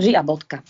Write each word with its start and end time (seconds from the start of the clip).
Ži 0.00 0.16
a 0.16 0.24
bodka. 0.24 0.64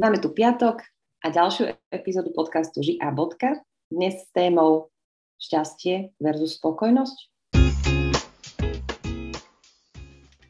Máme 0.00 0.16
tu 0.24 0.32
piatok 0.32 0.80
a 1.20 1.26
ďalšiu 1.28 1.68
epizódu 1.92 2.32
podcastu 2.32 2.80
Ži 2.80 2.96
a 2.96 3.12
bodka. 3.12 3.60
Dnes 3.92 4.24
s 4.24 4.32
témou 4.32 4.88
šťastie 5.36 6.16
versus 6.16 6.56
spokojnosť. 6.56 7.18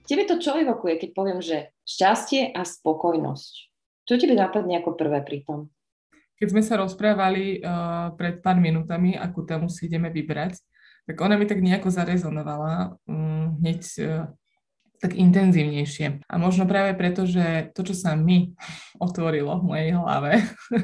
Tebe 0.06 0.22
to 0.30 0.38
čo 0.38 0.54
evokuje, 0.54 1.02
keď 1.02 1.10
poviem, 1.10 1.42
že 1.42 1.74
šťastie 1.90 2.54
a 2.54 2.62
spokojnosť? 2.62 3.52
Čo 4.06 4.14
tebe 4.14 4.38
napadne 4.38 4.78
ako 4.78 4.94
prvé 4.94 5.26
pri 5.26 5.42
tom? 5.42 5.74
Keď 6.38 6.54
sme 6.54 6.62
sa 6.62 6.78
rozprávali 6.78 7.58
uh, 7.58 8.14
pred 8.14 8.38
pár 8.38 8.62
minútami, 8.62 9.18
akú 9.18 9.42
tému 9.42 9.66
si 9.66 9.90
ideme 9.90 10.14
vybrať, 10.14 10.54
tak 11.04 11.16
ona 11.20 11.36
mi 11.36 11.44
tak 11.44 11.60
nejako 11.60 11.92
zarezonovala 11.92 12.96
um, 13.04 13.60
hneď 13.60 13.80
uh, 14.00 14.28
tak 15.04 15.20
intenzívnejšie. 15.20 16.24
A 16.24 16.34
možno 16.40 16.64
práve 16.64 16.96
preto, 16.96 17.28
že 17.28 17.68
to, 17.76 17.84
čo 17.84 17.92
sa 17.92 18.16
mi 18.16 18.56
otvorilo 19.04 19.60
v 19.60 19.66
mojej 19.68 19.90
hlave 19.92 20.32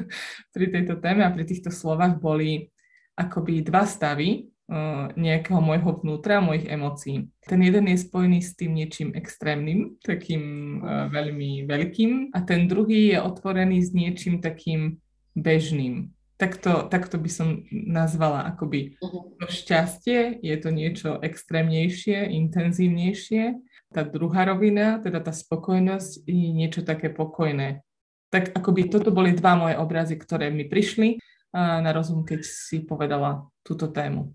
pri 0.55 0.65
tejto 0.69 1.01
téme 1.01 1.25
a 1.25 1.33
pri 1.33 1.49
týchto 1.49 1.73
slovách 1.73 2.21
boli 2.21 2.69
akoby 3.17 3.65
dva 3.65 3.89
stavy 3.89 4.45
uh, 4.69 5.09
nejakého 5.17 5.57
môjho 5.57 6.05
vnútra, 6.05 6.37
mojich 6.37 6.69
emócií. 6.69 7.33
Ten 7.41 7.59
jeden 7.65 7.89
je 7.89 7.97
spojený 7.97 8.39
s 8.45 8.53
tým 8.53 8.77
niečím 8.77 9.09
extrémnym, 9.17 9.97
takým 10.05 10.43
uh, 10.79 11.09
veľmi 11.09 11.65
veľkým 11.65 12.37
a 12.37 12.45
ten 12.45 12.69
druhý 12.69 13.17
je 13.17 13.17
otvorený 13.17 13.81
s 13.81 13.89
niečím 13.89 14.37
takým 14.37 15.01
bežným, 15.33 16.13
takto, 16.41 16.89
takto 16.89 17.21
by 17.21 17.29
som 17.29 17.61
nazvala 17.69 18.49
akoby 18.49 18.97
uh-huh. 18.97 19.37
to 19.37 19.45
šťastie, 19.45 20.41
je 20.41 20.55
to 20.57 20.73
niečo 20.73 21.21
extrémnejšie, 21.21 22.33
intenzívnejšie. 22.33 23.61
Tá 23.93 24.01
druhá 24.01 24.49
rovina, 24.49 24.97
teda 24.97 25.21
tá 25.21 25.29
spokojnosť, 25.29 26.25
je 26.25 26.49
niečo 26.49 26.81
také 26.81 27.13
pokojné. 27.13 27.85
Tak 28.33 28.57
akoby 28.57 28.89
toto 28.89 29.13
boli 29.13 29.37
dva 29.37 29.53
moje 29.59 29.75
obrazy, 29.77 30.17
ktoré 30.17 30.49
mi 30.49 30.65
prišli 30.65 31.21
na 31.53 31.91
rozum, 31.91 32.23
keď 32.23 32.41
si 32.47 32.81
povedala 32.87 33.45
túto 33.61 33.91
tému. 33.91 34.31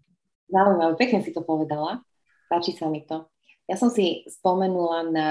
Zaujímavé, 0.52 0.94
pekne 1.00 1.24
si 1.24 1.32
to 1.32 1.40
povedala. 1.40 2.04
Páči 2.52 2.76
sa 2.76 2.86
mi 2.92 3.02
to. 3.02 3.26
Ja 3.66 3.74
som 3.74 3.90
si 3.90 4.22
spomenula 4.28 5.10
na 5.10 5.30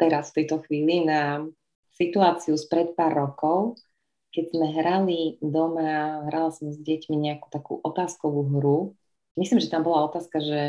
teraz 0.00 0.32
v 0.32 0.42
tejto 0.42 0.64
chvíli 0.66 1.04
na 1.04 1.46
situáciu 1.94 2.56
spred 2.56 2.96
pár 2.96 3.14
rokov, 3.14 3.78
keď 4.32 4.44
sme 4.52 4.66
hrali 4.76 5.20
doma, 5.40 6.24
hrala 6.28 6.52
som 6.52 6.68
s 6.68 6.78
deťmi 6.78 7.16
nejakú 7.16 7.48
takú 7.48 7.80
otázkovú 7.80 8.58
hru. 8.58 8.78
Myslím, 9.40 9.58
že 9.62 9.72
tam 9.72 9.86
bola 9.86 10.08
otázka, 10.10 10.42
že 10.42 10.60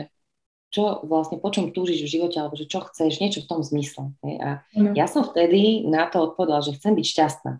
čo 0.70 1.02
vlastne, 1.02 1.42
po 1.42 1.50
čom 1.50 1.74
túžiš 1.74 2.06
v 2.06 2.14
živote, 2.20 2.38
alebo 2.38 2.54
že 2.54 2.70
čo 2.70 2.86
chceš, 2.86 3.18
niečo 3.18 3.42
v 3.42 3.50
tom 3.50 3.62
zmysle. 3.66 4.14
Hej. 4.22 4.36
A 4.38 4.50
mm. 4.78 4.94
ja 4.94 5.10
som 5.10 5.26
vtedy 5.26 5.90
na 5.90 6.06
to 6.06 6.30
odpovedala, 6.30 6.62
že 6.62 6.78
chcem 6.78 6.94
byť 6.94 7.06
šťastná. 7.10 7.52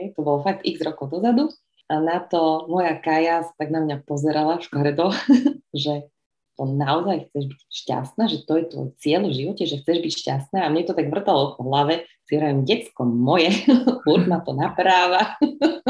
Hej. 0.00 0.16
To 0.16 0.20
bolo 0.24 0.40
fakt 0.40 0.64
x 0.64 0.80
rokov 0.80 1.12
dozadu. 1.12 1.52
A 1.86 2.02
na 2.02 2.18
to 2.18 2.66
moja 2.66 2.98
Kaja 2.98 3.46
tak 3.54 3.70
na 3.70 3.78
mňa 3.84 4.02
pozerala 4.02 4.58
škaredo, 4.58 5.14
že 5.76 6.10
to 6.56 6.64
naozaj 6.64 7.28
chceš 7.28 7.44
byť 7.52 7.60
šťastná, 7.68 8.24
že 8.32 8.38
to 8.48 8.52
je 8.56 8.64
tvoj 8.72 8.88
cieľ 8.96 9.22
v 9.28 9.36
živote, 9.36 9.62
že 9.68 9.80
chceš 9.84 9.98
byť 10.00 10.12
šťastná 10.24 10.58
a 10.64 10.72
mne 10.72 10.88
to 10.88 10.96
tak 10.96 11.12
vrtalo 11.12 11.60
v 11.60 11.64
hlave, 11.68 11.94
si 12.26 12.32
hovorím, 12.34 12.64
decko 12.66 13.02
moje, 13.06 13.52
furt 14.04 14.26
ma 14.26 14.40
to 14.40 14.56
napráva. 14.56 15.36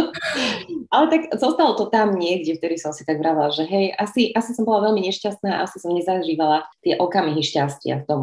Ale 0.94 1.06
tak 1.11 1.22
zostalo 1.34 1.75
to 1.75 1.91
tam 1.91 2.14
niekde, 2.14 2.59
vtedy 2.59 2.78
som 2.78 2.94
si 2.94 3.03
tak 3.06 3.19
vravila, 3.19 3.50
že 3.50 3.67
hej, 3.67 3.94
asi, 3.94 4.31
asi 4.34 4.55
som 4.55 4.67
bola 4.67 4.91
veľmi 4.91 5.03
nešťastná, 5.06 5.62
asi 5.62 5.83
som 5.83 5.94
nezažívala 5.94 6.67
tie 6.83 6.94
okamihy 6.98 7.42
šťastia 7.42 8.03
v 8.03 8.06
tom 8.06 8.22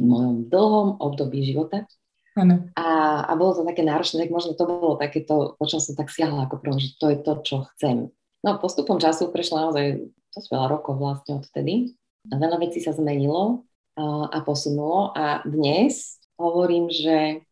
mojom 0.00 0.48
dlhom 0.48 0.88
období 1.00 1.44
života. 1.44 1.84
Ano. 2.32 2.64
A, 2.80 3.20
a 3.28 3.32
bolo 3.36 3.60
to 3.60 3.62
také 3.68 3.84
náročné, 3.84 4.24
tak 4.24 4.32
možno 4.32 4.56
to 4.56 4.64
bolo 4.64 4.96
takéto, 4.96 5.56
po 5.60 5.64
čom 5.68 5.80
som 5.84 5.92
tak 5.92 6.08
siahla 6.08 6.48
ako 6.48 6.64
prvom, 6.64 6.80
že 6.80 6.96
to 6.96 7.12
je 7.12 7.18
to, 7.20 7.32
čo 7.44 7.56
chcem. 7.76 8.08
No 8.40 8.58
postupom 8.58 8.96
času 8.96 9.28
prešlo 9.28 9.68
naozaj 9.68 10.00
dosť 10.32 10.48
veľa 10.48 10.66
rokov 10.72 10.96
vlastne 10.96 11.38
odtedy. 11.38 11.94
A 12.32 12.38
veľa 12.40 12.58
vecí 12.62 12.80
sa 12.80 12.96
zmenilo 12.96 13.68
a, 13.98 14.38
posunulo 14.42 15.12
a 15.12 15.44
dnes 15.44 16.16
hovorím, 16.40 16.88
že 16.88 17.44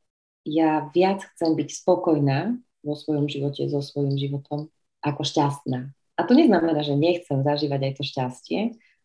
ja 0.48 0.88
viac 0.90 1.20
chcem 1.36 1.52
byť 1.52 1.68
spokojná 1.84 2.56
vo 2.80 2.94
svojom 2.96 3.28
živote, 3.28 3.68
so 3.68 3.84
svojím 3.84 4.16
životom, 4.16 4.72
ako 5.04 5.20
šťastná. 5.20 5.92
A 6.16 6.20
to 6.24 6.32
neznamená, 6.32 6.80
že 6.80 6.96
nechcem 6.96 7.44
zažívať 7.44 7.80
aj 7.80 7.92
to 8.00 8.02
šťastie, 8.04 8.60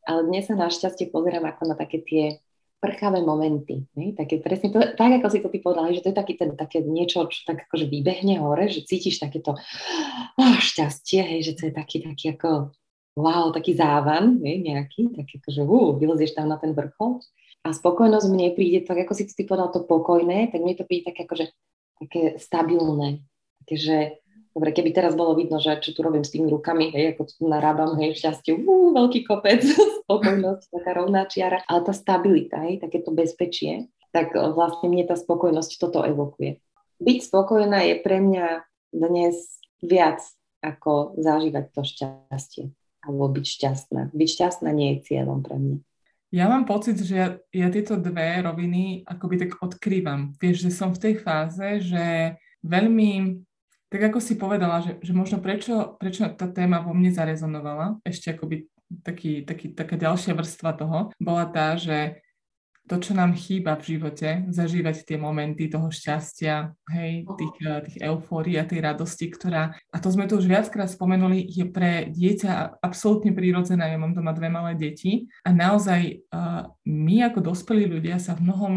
ale 0.08 0.22
dnes 0.32 0.48
sa 0.48 0.56
na 0.56 0.72
šťastie 0.72 1.12
pozerám 1.12 1.44
ako 1.44 1.72
na 1.72 1.76
také 1.76 2.00
tie 2.00 2.40
prchavé 2.80 3.20
momenty. 3.26 3.90
Ne? 3.98 4.14
Také 4.14 4.40
presne 4.40 4.70
to, 4.70 4.80
tak, 4.94 5.12
ako 5.20 5.28
si 5.28 5.42
to 5.42 5.50
ty 5.50 5.60
povedala, 5.60 5.92
že 5.92 6.06
to 6.06 6.14
je 6.14 6.18
taký 6.22 6.38
ten, 6.38 6.54
také 6.54 6.86
niečo, 6.86 7.26
čo 7.28 7.42
tak 7.44 7.66
akože 7.68 7.90
vybehne 7.90 8.38
hore, 8.40 8.70
že 8.70 8.86
cítiš 8.86 9.20
takéto 9.20 9.58
oh, 10.38 10.58
šťastie, 10.62 11.26
hej, 11.26 11.52
že 11.52 11.54
to 11.58 11.62
je 11.68 11.74
taký, 11.74 12.06
taký 12.06 12.38
ako 12.38 12.72
wow, 13.16 13.50
taký 13.56 13.80
závan, 13.80 14.44
hej, 14.44 14.60
nejaký, 14.60 15.16
tak 15.16 15.28
akože 15.40 15.64
uh, 15.64 15.96
vylezieš 15.96 16.36
tam 16.36 16.52
na 16.52 16.60
ten 16.60 16.76
vrchol. 16.76 17.24
A 17.66 17.74
spokojnosť 17.74 18.28
mne 18.30 18.54
príde, 18.54 18.86
tak 18.86 19.08
ako 19.08 19.16
si 19.18 19.26
ty 19.32 19.48
povedal 19.48 19.72
to 19.74 19.88
pokojné, 19.88 20.54
tak 20.54 20.62
mne 20.62 20.76
to 20.78 20.86
príde 20.86 21.10
také 21.10 21.26
akože 21.26 21.50
také 22.04 22.22
stabilné. 22.38 23.24
Také, 23.64 23.76
že 23.80 23.98
Dobre, 24.56 24.72
keby 24.72 24.96
teraz 24.96 25.20
bolo 25.20 25.36
vidno, 25.36 25.60
že 25.60 25.84
čo 25.84 25.92
tu 25.92 26.00
robím 26.00 26.24
s 26.24 26.32
tými 26.32 26.48
rukami, 26.48 26.88
hej, 26.96 27.12
ako 27.12 27.28
tu 27.28 27.44
narábam, 27.44 28.00
hej, 28.00 28.16
šťastiu, 28.16 28.64
uh, 28.64 28.96
veľký 28.96 29.28
kopec, 29.28 29.60
spokojnosť, 30.08 30.72
taká 30.72 30.92
rovná 30.96 31.28
čiara, 31.28 31.60
ale 31.68 31.84
tá 31.84 31.92
stabilita, 31.92 32.64
hej, 32.64 32.80
takéto 32.80 33.12
bezpečie, 33.12 33.92
tak 34.16 34.32
vlastne 34.32 34.88
mne 34.88 35.12
tá 35.12 35.20
spokojnosť 35.20 35.76
toto 35.76 36.08
evokuje. 36.08 36.64
Byť 37.04 37.18
spokojná 37.28 37.84
je 37.84 37.96
pre 38.00 38.24
mňa 38.24 38.64
dnes 38.96 39.60
viac 39.84 40.24
ako 40.64 41.20
zažívať 41.20 41.76
to 41.76 41.82
šťastie 41.84 42.72
alebo 43.06 43.30
byť 43.32 43.46
šťastná. 43.46 44.02
Byť 44.12 44.30
šťastná 44.34 44.70
nie 44.74 44.98
je 44.98 44.98
cieľom 45.06 45.46
pre 45.46 45.56
mňa. 45.56 45.78
Ja 46.34 46.52
mám 46.52 46.68
pocit, 46.68 47.00
že 47.00 47.16
ja, 47.16 47.30
ja 47.54 47.72
tieto 47.72 47.96
dve 47.96 48.44
roviny 48.44 49.08
akoby 49.08 49.48
tak 49.48 49.52
odkrývam. 49.62 50.36
Vieš, 50.36 50.68
že 50.68 50.72
som 50.74 50.92
v 50.92 51.00
tej 51.00 51.14
fáze, 51.22 51.86
že 51.86 52.36
veľmi, 52.66 53.40
tak 53.88 54.12
ako 54.12 54.20
si 54.20 54.36
povedala, 54.36 54.84
že, 54.84 55.00
že 55.00 55.16
možno 55.16 55.40
prečo, 55.40 55.96
prečo 55.96 56.28
tá 56.36 56.50
téma 56.52 56.84
vo 56.84 56.92
mne 56.92 57.14
zarezonovala, 57.14 58.04
ešte 58.04 58.36
akoby 58.36 58.68
taký, 59.06 59.48
taký, 59.48 59.72
taká 59.72 59.96
ďalšia 59.96 60.36
vrstva 60.36 60.72
toho, 60.76 61.00
bola 61.22 61.46
tá, 61.48 61.78
že 61.80 62.25
to, 62.86 63.02
čo 63.02 63.18
nám 63.18 63.34
chýba 63.34 63.74
v 63.82 63.98
živote, 63.98 64.46
zažívať 64.54 65.10
tie 65.10 65.18
momenty 65.18 65.66
toho 65.66 65.90
šťastia, 65.90 66.70
hej, 66.94 67.26
tých, 67.26 67.56
eh, 67.66 67.80
tých 67.90 67.98
eufórií 68.06 68.62
a 68.62 68.70
tej 68.70 68.86
radosti, 68.86 69.26
ktorá, 69.34 69.74
a 69.90 69.98
to 69.98 70.14
sme 70.14 70.30
tu 70.30 70.38
už 70.38 70.46
viackrát 70.46 70.86
spomenuli, 70.86 71.50
je 71.50 71.66
pre 71.66 72.14
dieťa 72.14 72.78
absolútne 72.86 73.34
prírodzená. 73.34 73.90
Ja 73.90 73.98
mám 73.98 74.14
doma 74.14 74.38
dve 74.38 74.54
malé 74.54 74.78
deti 74.78 75.26
a 75.42 75.50
naozaj 75.50 76.30
uh, 76.30 76.70
my 76.86 77.16
ako 77.26 77.42
dospelí 77.42 77.90
ľudia 77.90 78.22
sa 78.22 78.38
v 78.38 78.46
mnohom 78.50 78.74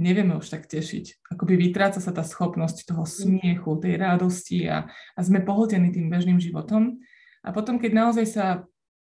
nevieme 0.00 0.32
už 0.40 0.48
tak 0.48 0.64
tešiť. 0.64 1.36
Akoby 1.36 1.60
vytráca 1.60 2.00
sa 2.00 2.12
tá 2.16 2.24
schopnosť 2.24 2.88
toho 2.88 3.04
smiechu, 3.04 3.76
tej 3.76 4.00
radosti 4.00 4.64
a, 4.64 4.88
a 4.88 5.20
sme 5.20 5.44
pohltení 5.44 5.92
tým 5.92 6.08
bežným 6.08 6.40
životom. 6.40 6.96
A 7.42 7.50
potom, 7.50 7.76
keď 7.76 7.90
naozaj 7.92 8.26
sa 8.26 8.46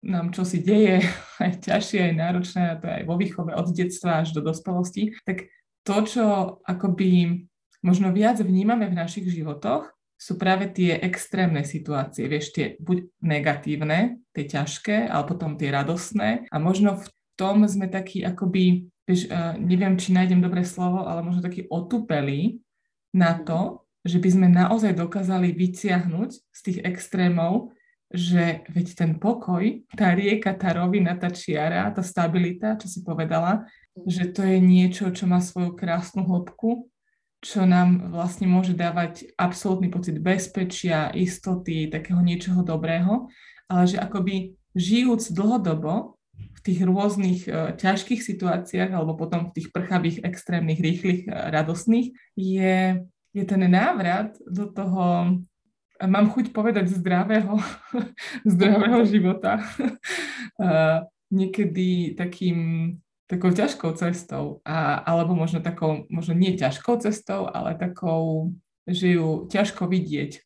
nám 0.06 0.32
čo 0.32 0.48
si 0.48 0.64
deje, 0.64 1.04
aj 1.44 1.64
ťažšie, 1.64 2.12
aj 2.12 2.14
náročné, 2.16 2.62
a 2.72 2.80
to 2.80 2.88
aj 2.88 3.04
vo 3.08 3.16
výchove 3.20 3.52
od 3.56 3.68
detstva 3.72 4.24
až 4.24 4.36
do 4.36 4.42
dospelosti, 4.44 5.16
tak 5.24 5.52
to, 5.84 5.96
čo 6.06 6.24
akoby 6.68 7.44
možno 7.82 8.12
viac 8.12 8.44
vnímame 8.44 8.92
v 8.92 8.98
našich 9.00 9.26
životoch, 9.32 9.88
sú 10.20 10.36
práve 10.36 10.68
tie 10.68 11.00
extrémne 11.00 11.64
situácie, 11.64 12.28
vieš, 12.28 12.52
tie 12.52 12.76
buď 12.84 13.08
negatívne, 13.24 14.20
tie 14.36 14.44
ťažké, 14.44 15.08
ale 15.08 15.24
potom 15.24 15.56
tie 15.56 15.72
radostné. 15.72 16.52
A 16.52 16.60
možno 16.60 17.00
v 17.00 17.08
tom 17.40 17.64
sme 17.64 17.88
takí 17.88 18.28
akoby, 18.28 18.92
vieš, 19.08 19.32
uh, 19.32 19.56
neviem, 19.56 19.96
či 19.96 20.12
nájdem 20.12 20.44
dobré 20.44 20.68
slovo, 20.68 21.08
ale 21.08 21.24
možno 21.24 21.40
takí 21.40 21.72
otupeli 21.72 22.60
na 23.16 23.40
to, 23.40 23.88
že 24.04 24.20
by 24.20 24.30
sme 24.30 24.48
naozaj 24.52 24.92
dokázali 24.92 25.56
vyciahnuť 25.56 26.30
z 26.36 26.60
tých 26.68 26.80
extrémov 26.84 27.72
že 28.10 28.66
veď 28.74 28.88
ten 28.98 29.12
pokoj, 29.22 29.86
tá 29.94 30.18
rieka, 30.18 30.58
tá 30.58 30.74
rovina, 30.74 31.14
tá 31.14 31.30
čiara, 31.30 31.94
tá 31.94 32.02
stabilita, 32.02 32.74
čo 32.82 32.90
si 32.90 33.06
povedala, 33.06 33.70
že 34.10 34.26
to 34.34 34.42
je 34.42 34.58
niečo, 34.58 35.14
čo 35.14 35.30
má 35.30 35.38
svoju 35.38 35.78
krásnu 35.78 36.26
hĺbku, 36.26 36.90
čo 37.40 37.64
nám 37.64 38.12
vlastne 38.12 38.50
môže 38.50 38.76
dávať 38.76 39.30
absolútny 39.38 39.88
pocit 39.88 40.18
bezpečia, 40.20 41.14
istoty, 41.14 41.88
takého 41.88 42.20
niečoho 42.20 42.66
dobrého, 42.66 43.32
ale 43.70 43.84
že 43.88 44.02
akoby 44.02 44.58
žijúc 44.76 45.32
dlhodobo 45.32 46.20
v 46.36 46.60
tých 46.66 46.80
rôznych 46.84 47.42
uh, 47.48 47.72
ťažkých 47.78 48.20
situáciách 48.20 48.92
alebo 48.92 49.16
potom 49.16 49.48
v 49.48 49.56
tých 49.56 49.72
prchavých, 49.72 50.26
extrémnych, 50.28 50.82
rýchlych, 50.82 51.22
uh, 51.30 51.54
radostných, 51.54 52.12
je, 52.36 53.06
je 53.32 53.44
ten 53.46 53.64
návrat 53.70 54.36
do 54.44 54.68
toho 54.68 55.40
mám 56.08 56.32
chuť 56.32 56.56
povedať 56.56 56.88
zdravého, 56.88 57.60
zdravého 58.56 59.04
života. 59.04 59.60
niekedy 61.30 62.18
takým 62.18 62.58
takou 63.30 63.54
ťažkou 63.54 63.94
cestou, 63.94 64.60
a, 64.66 65.06
alebo 65.06 65.38
možno 65.38 65.62
takou, 65.62 66.10
možno 66.10 66.34
nie 66.34 66.58
ťažkou 66.58 66.98
cestou, 66.98 67.46
ale 67.46 67.78
takou, 67.78 68.58
že 68.90 69.14
ju 69.22 69.46
ťažko 69.46 69.86
vidieť 69.86 70.32
uh, 70.34 70.42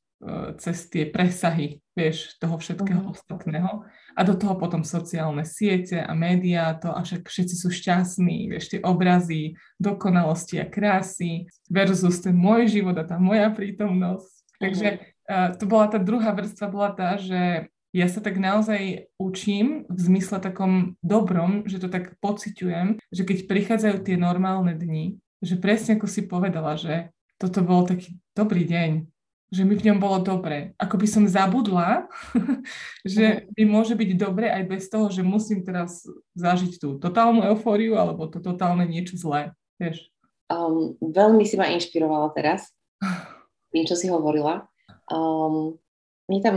cez 0.60 0.92
tie 0.92 1.08
presahy, 1.08 1.80
vieš, 1.96 2.36
toho 2.44 2.60
všetkého 2.60 3.08
uh-huh. 3.08 3.16
ostatného. 3.16 3.88
A 4.14 4.22
do 4.28 4.36
toho 4.36 4.60
potom 4.60 4.84
sociálne 4.84 5.48
siete 5.48 5.96
a 5.96 6.12
médiá, 6.12 6.76
to 6.76 6.92
a 6.92 7.08
však 7.08 7.24
všetci 7.24 7.56
sú 7.56 7.72
šťastní, 7.72 8.52
vieš, 8.52 8.76
tie 8.76 8.84
obrazy 8.84 9.56
dokonalosti 9.80 10.60
a 10.60 10.68
krásy 10.68 11.48
versus 11.72 12.20
ten 12.20 12.36
môj 12.36 12.68
život 12.68 13.00
a 13.00 13.08
tá 13.08 13.16
moja 13.16 13.48
prítomnosť. 13.48 14.60
Takže 14.60 15.13
uh, 15.28 15.56
to 15.56 15.66
bola 15.68 15.88
tá 15.88 16.00
druhá 16.02 16.32
vrstva, 16.36 16.72
bola 16.72 16.92
tá, 16.92 17.16
že 17.20 17.72
ja 17.94 18.10
sa 18.10 18.26
tak 18.26 18.42
naozaj 18.42 19.14
učím 19.22 19.86
v 19.86 20.00
zmysle 20.02 20.42
takom 20.42 20.98
dobrom, 21.06 21.70
že 21.70 21.78
to 21.78 21.94
tak 21.94 22.18
pociťujem, 22.18 22.98
že 23.14 23.22
keď 23.22 23.46
prichádzajú 23.46 23.98
tie 24.02 24.18
normálne 24.18 24.74
dni, 24.74 25.22
že 25.46 25.62
presne 25.62 26.02
ako 26.02 26.10
si 26.10 26.26
povedala, 26.26 26.74
že 26.74 27.14
toto 27.38 27.62
bol 27.62 27.86
taký 27.86 28.18
dobrý 28.34 28.66
deň, 28.66 29.06
že 29.54 29.62
mi 29.62 29.78
v 29.78 29.86
ňom 29.86 30.02
bolo 30.02 30.18
dobre. 30.26 30.74
Ako 30.82 30.98
by 30.98 31.06
som 31.06 31.30
zabudla, 31.30 32.10
že 33.06 33.46
mhm. 33.46 33.62
mi 33.62 33.64
môže 33.70 33.94
byť 33.94 34.10
dobre 34.18 34.50
aj 34.50 34.64
bez 34.66 34.90
toho, 34.90 35.14
že 35.14 35.22
musím 35.22 35.62
teraz 35.62 36.02
zažiť 36.34 36.82
tú 36.82 36.98
totálnu 36.98 37.46
eufóriu 37.54 38.02
alebo 38.02 38.26
to 38.26 38.42
totálne 38.42 38.90
niečo 38.90 39.22
zlé. 39.22 39.54
Vieš? 39.78 40.10
Um, 40.50 40.98
veľmi 40.98 41.46
si 41.46 41.62
ma 41.62 41.70
inšpirovala 41.70 42.34
teraz 42.34 42.74
tým, 43.72 43.86
čo 43.86 43.94
si 43.94 44.10
hovorila. 44.10 44.66
Um, 45.12 45.80
mne 46.32 46.40
tam 46.40 46.56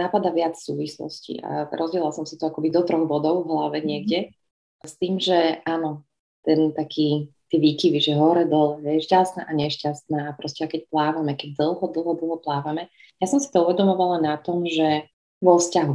napadá 0.00 0.32
viac 0.32 0.56
súvislostí 0.56 1.44
a 1.44 1.68
rozdiela 1.68 2.08
som 2.10 2.24
si 2.24 2.40
to 2.40 2.48
akoby 2.48 2.72
do 2.72 2.80
troch 2.88 3.04
bodov 3.04 3.44
v 3.44 3.52
hlave 3.52 3.78
mhm. 3.84 3.86
niekde 3.86 4.18
s 4.84 5.00
tým, 5.00 5.16
že 5.16 5.64
áno, 5.64 6.04
ten 6.44 6.70
taký, 6.76 7.32
tie 7.48 7.58
výkyvy, 7.58 7.98
že 8.04 8.12
hore, 8.12 8.44
dole, 8.44 8.84
je 8.84 9.00
šťastná 9.00 9.48
a 9.48 9.52
nešťastná 9.56 10.20
a 10.28 10.36
proste 10.36 10.68
keď 10.68 10.92
plávame, 10.92 11.32
keď 11.32 11.56
dlho, 11.56 11.84
dlho, 11.88 12.12
dlho 12.20 12.36
plávame. 12.44 12.92
Ja 13.18 13.26
som 13.26 13.40
si 13.40 13.48
to 13.48 13.64
uvedomovala 13.64 14.20
na 14.20 14.36
tom, 14.36 14.68
že 14.68 15.08
vo 15.40 15.56
vzťahu 15.56 15.94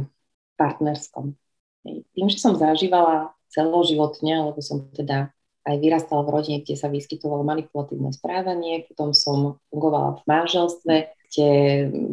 partnerskom. 0.58 1.38
Tým, 1.86 2.26
že 2.28 2.42
som 2.42 2.58
zažívala 2.58 3.32
celoživotne, 3.54 4.50
lebo 4.50 4.58
som 4.60 4.90
teda 4.90 5.30
aj 5.64 5.76
vyrastala 5.78 6.26
v 6.26 6.32
rodine, 6.34 6.58
kde 6.60 6.74
sa 6.74 6.90
vyskytovalo 6.90 7.44
manipulatívne 7.44 8.10
správanie, 8.10 8.84
potom 8.90 9.14
som 9.14 9.60
fungovala 9.68 10.20
v 10.20 10.22
manželstve, 10.26 10.94
kde 11.30 11.50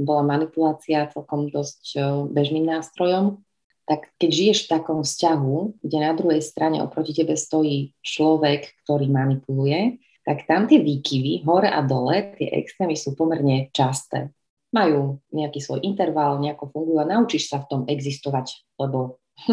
bola 0.06 0.22
manipulácia 0.22 1.10
celkom 1.10 1.50
dosť 1.50 1.98
bežným 2.30 2.70
nástrojom, 2.70 3.42
tak 3.88 4.12
keď 4.20 4.30
žiješ 4.30 4.58
v 4.68 4.72
takom 4.78 5.00
vzťahu, 5.02 5.82
kde 5.82 5.98
na 5.98 6.12
druhej 6.14 6.44
strane 6.44 6.84
oproti 6.84 7.16
tebe 7.16 7.34
stojí 7.40 7.96
človek, 8.04 8.84
ktorý 8.84 9.08
manipuluje, 9.10 9.98
tak 10.28 10.44
tam 10.44 10.68
tie 10.68 10.84
výkyvy 10.84 11.48
hore 11.48 11.72
a 11.72 11.80
dole, 11.82 12.36
tie 12.36 12.52
extrémy 12.52 13.00
sú 13.00 13.16
pomerne 13.16 13.72
časté. 13.72 14.36
Majú 14.76 15.24
nejaký 15.32 15.64
svoj 15.64 15.80
interval, 15.88 16.44
nejako 16.44 16.68
fungujú 16.68 17.00
a 17.00 17.08
naučíš 17.08 17.48
sa 17.48 17.64
v 17.64 17.68
tom 17.72 17.82
existovať, 17.88 18.68
lebo 18.76 19.24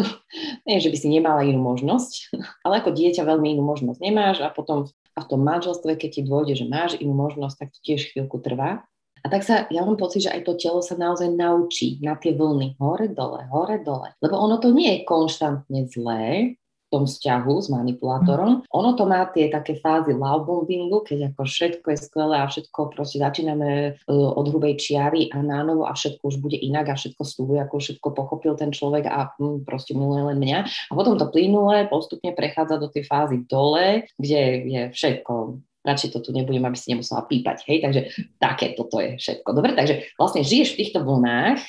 nie, 0.67 0.83
že 0.83 0.91
by 0.91 0.97
si 0.99 1.07
nemala 1.07 1.47
inú 1.47 1.63
možnosť, 1.63 2.35
ale 2.67 2.83
ako 2.83 2.91
dieťa 2.91 3.23
veľmi 3.23 3.55
inú 3.55 3.63
možnosť 3.63 4.03
nemáš 4.03 4.43
a 4.43 4.51
potom 4.51 4.91
a 5.15 5.23
v 5.23 5.29
tom 5.31 5.41
manželstve, 5.47 5.95
keď 5.95 6.09
ti 6.11 6.21
dôjde, 6.27 6.53
že 6.59 6.65
máš 6.67 6.99
inú 6.99 7.15
možnosť, 7.15 7.55
tak 7.55 7.69
to 7.71 7.79
tiež 7.87 8.11
chvíľku 8.11 8.43
trvá. 8.43 8.83
A 9.25 9.29
tak 9.33 9.41
sa, 9.41 9.65
ja 9.73 9.81
mám 9.81 9.97
pocit, 9.97 10.29
že 10.29 10.33
aj 10.37 10.45
to 10.45 10.53
telo 10.53 10.85
sa 10.85 10.93
naozaj 10.93 11.33
naučí 11.33 11.97
na 12.05 12.13
tie 12.13 12.37
vlny 12.37 12.77
hore, 12.77 13.09
dole, 13.09 13.49
hore, 13.49 13.81
dole. 13.81 14.13
Lebo 14.21 14.37
ono 14.37 14.61
to 14.61 14.69
nie 14.69 15.01
je 15.01 15.07
konštantne 15.09 15.89
zlé, 15.89 16.53
v 16.85 16.93
tom 16.93 17.09
vzťahu 17.09 17.53
s 17.65 17.67
manipulátorom. 17.73 18.61
Mm. 18.61 18.69
Ono 18.69 18.93
to 18.93 19.09
má 19.09 19.25
tie 19.33 19.49
také 19.49 19.81
fázy 19.81 20.13
love 20.13 20.45
bombingu, 20.45 21.01
keď 21.01 21.33
ako 21.33 21.41
všetko 21.49 21.87
je 21.89 21.97
skvelé 21.97 22.37
a 22.37 22.45
všetko 22.45 22.93
proste 22.93 23.17
začíname 23.17 23.97
uh, 23.97 24.29
od 24.37 24.45
hrubej 24.53 24.77
čiary 24.77 25.33
a 25.33 25.41
nánovo 25.41 25.89
a 25.89 25.97
všetko 25.97 26.21
už 26.29 26.37
bude 26.37 26.61
inak 26.61 26.93
a 26.93 26.95
všetko 26.95 27.25
slúbuje, 27.25 27.65
ako 27.65 27.81
všetko 27.81 28.07
pochopil 28.13 28.53
ten 28.53 28.69
človek 28.69 29.09
a 29.09 29.33
hm, 29.33 29.65
proste 29.65 29.97
miluje 29.97 30.29
len 30.29 30.37
mňa. 30.37 30.59
A 30.69 30.93
potom 30.93 31.17
to 31.17 31.25
plynule 31.33 31.89
postupne 31.89 32.29
prechádza 32.37 32.77
do 32.77 32.87
tej 32.93 33.09
fázy 33.09 33.41
dole, 33.49 34.05
kde 34.21 34.41
je 34.69 34.81
všetko 34.93 35.57
radšej 35.85 36.09
to 36.17 36.19
tu 36.25 36.29
nebudem, 36.33 36.65
aby 36.65 36.75
si 36.75 36.91
nemusela 36.91 37.23
pípať, 37.23 37.63
hej, 37.69 37.77
takže 37.85 38.01
také 38.41 38.73
toto 38.73 38.97
je 38.97 39.21
všetko. 39.21 39.49
Dobre, 39.53 39.77
takže 39.77 40.09
vlastne 40.17 40.41
žiješ 40.41 40.73
v 40.73 40.79
týchto 40.81 41.05
vlnách, 41.05 41.61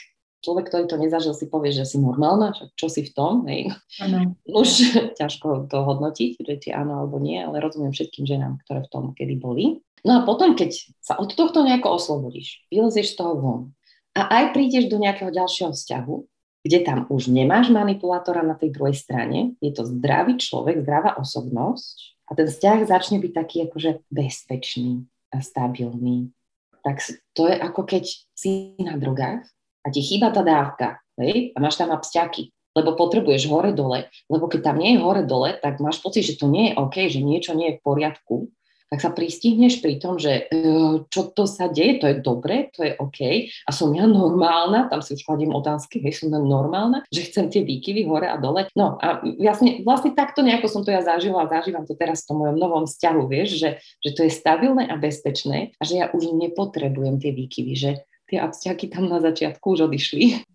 človek, 0.46 0.70
ktorý 0.70 0.84
to 0.86 0.96
nezažil, 0.96 1.34
si 1.34 1.50
povie, 1.50 1.74
že 1.74 1.82
si 1.82 1.98
normálna, 1.98 2.54
čo 2.54 2.86
si 2.86 3.02
v 3.02 3.10
tom, 3.10 3.44
hej. 3.50 3.74
Ano. 3.98 4.38
Už 4.46 4.68
ťažko 5.20 5.66
to 5.66 5.78
hodnotiť, 5.82 6.38
že 6.40 6.54
či 6.62 6.68
áno 6.70 7.02
alebo 7.02 7.18
nie, 7.18 7.42
ale 7.42 7.58
rozumiem 7.58 7.90
všetkým 7.90 8.24
ženám, 8.24 8.62
ktoré 8.64 8.86
v 8.86 8.90
tom 8.94 9.04
kedy 9.12 9.34
boli. 9.36 9.82
No 10.06 10.22
a 10.22 10.24
potom, 10.24 10.54
keď 10.54 10.70
sa 11.02 11.18
od 11.18 11.34
tohto 11.34 11.66
nejako 11.66 11.98
oslobodíš, 11.98 12.62
vylezieš 12.70 13.14
z 13.14 13.16
toho 13.18 13.34
von 13.42 13.62
a 14.14 14.30
aj 14.30 14.54
prídeš 14.54 14.86
do 14.86 15.02
nejakého 15.02 15.34
ďalšieho 15.34 15.74
vzťahu, 15.74 16.16
kde 16.62 16.78
tam 16.82 16.98
už 17.10 17.30
nemáš 17.30 17.70
manipulátora 17.70 18.42
na 18.42 18.58
tej 18.58 18.74
druhej 18.74 18.94
strane, 18.98 19.54
je 19.62 19.70
to 19.70 19.86
zdravý 19.86 20.38
človek, 20.38 20.82
zdravá 20.82 21.14
osobnosť, 21.18 22.15
a 22.26 22.31
ten 22.34 22.46
vzťah 22.50 22.90
začne 22.90 23.23
byť 23.23 23.32
taký 23.32 23.56
akože 23.70 24.02
bezpečný 24.11 25.06
a 25.31 25.38
stabilný. 25.43 26.34
Tak 26.82 27.02
to 27.34 27.50
je 27.50 27.56
ako 27.58 27.82
keď 27.87 28.05
si 28.34 28.78
na 28.78 28.99
drogách 28.99 29.46
a 29.82 29.87
ti 29.90 30.02
chýba 30.02 30.34
tá 30.34 30.43
dávka, 30.43 30.99
hej? 31.19 31.55
a 31.55 31.62
máš 31.62 31.78
tam 31.78 31.90
absťaky, 31.94 32.50
lebo 32.76 32.99
potrebuješ 32.99 33.49
hore-dole, 33.49 34.11
lebo 34.31 34.44
keď 34.46 34.70
tam 34.70 34.76
nie 34.82 34.99
je 34.99 35.02
hore-dole, 35.02 35.58
tak 35.62 35.78
máš 35.82 36.02
pocit, 36.02 36.26
že 36.26 36.38
to 36.38 36.50
nie 36.50 36.70
je 36.70 36.76
OK, 36.78 36.96
že 37.08 37.23
niečo 37.23 37.55
nie 37.55 37.75
je 37.75 37.76
v 37.78 37.84
poriadku 37.87 38.50
tak 38.86 39.02
sa 39.02 39.10
pristihneš 39.10 39.82
pri 39.82 39.98
tom, 39.98 40.14
že 40.16 40.46
e, 40.46 40.62
čo 41.10 41.22
to 41.34 41.44
sa 41.44 41.66
deje, 41.66 41.98
to 41.98 42.06
je 42.06 42.16
dobre, 42.22 42.70
to 42.70 42.86
je 42.86 42.92
OK 43.02 43.50
a 43.50 43.70
som 43.74 43.90
ja 43.90 44.06
normálna, 44.06 44.86
tam 44.86 45.02
si 45.02 45.18
už 45.18 45.26
kladiem 45.26 45.50
otázky, 45.50 45.98
hej, 45.98 46.14
som 46.14 46.30
ja 46.30 46.38
normálna, 46.38 47.02
že 47.10 47.26
chcem 47.26 47.50
tie 47.50 47.66
výkyvy 47.66 48.06
hore 48.06 48.30
a 48.30 48.38
dole. 48.38 48.70
No 48.78 48.94
a 49.02 49.22
vlastne, 49.22 49.82
vlastne 49.82 50.14
takto 50.14 50.46
nejako 50.46 50.70
som 50.70 50.82
to 50.86 50.94
ja 50.94 51.02
zažila 51.02 51.46
a 51.46 51.50
zažívam 51.50 51.82
to 51.82 51.98
teraz 51.98 52.22
v 52.22 52.28
tom 52.30 52.36
mojom 52.46 52.56
novom 52.56 52.84
vzťahu, 52.86 53.22
vieš, 53.26 53.58
že, 53.58 53.70
že 54.06 54.10
to 54.14 54.20
je 54.22 54.30
stabilné 54.30 54.86
a 54.86 54.94
bezpečné 54.94 55.74
a 55.76 55.82
že 55.82 55.94
ja 55.98 56.06
už 56.14 56.30
nepotrebujem 56.38 57.18
tie 57.18 57.34
výkyvy, 57.34 57.74
že 57.74 57.90
tie 58.30 58.38
abstiaky 58.42 58.90
tam 58.90 59.06
na 59.06 59.22
začiatku 59.22 59.74
už 59.74 59.90
odišli 59.90 60.46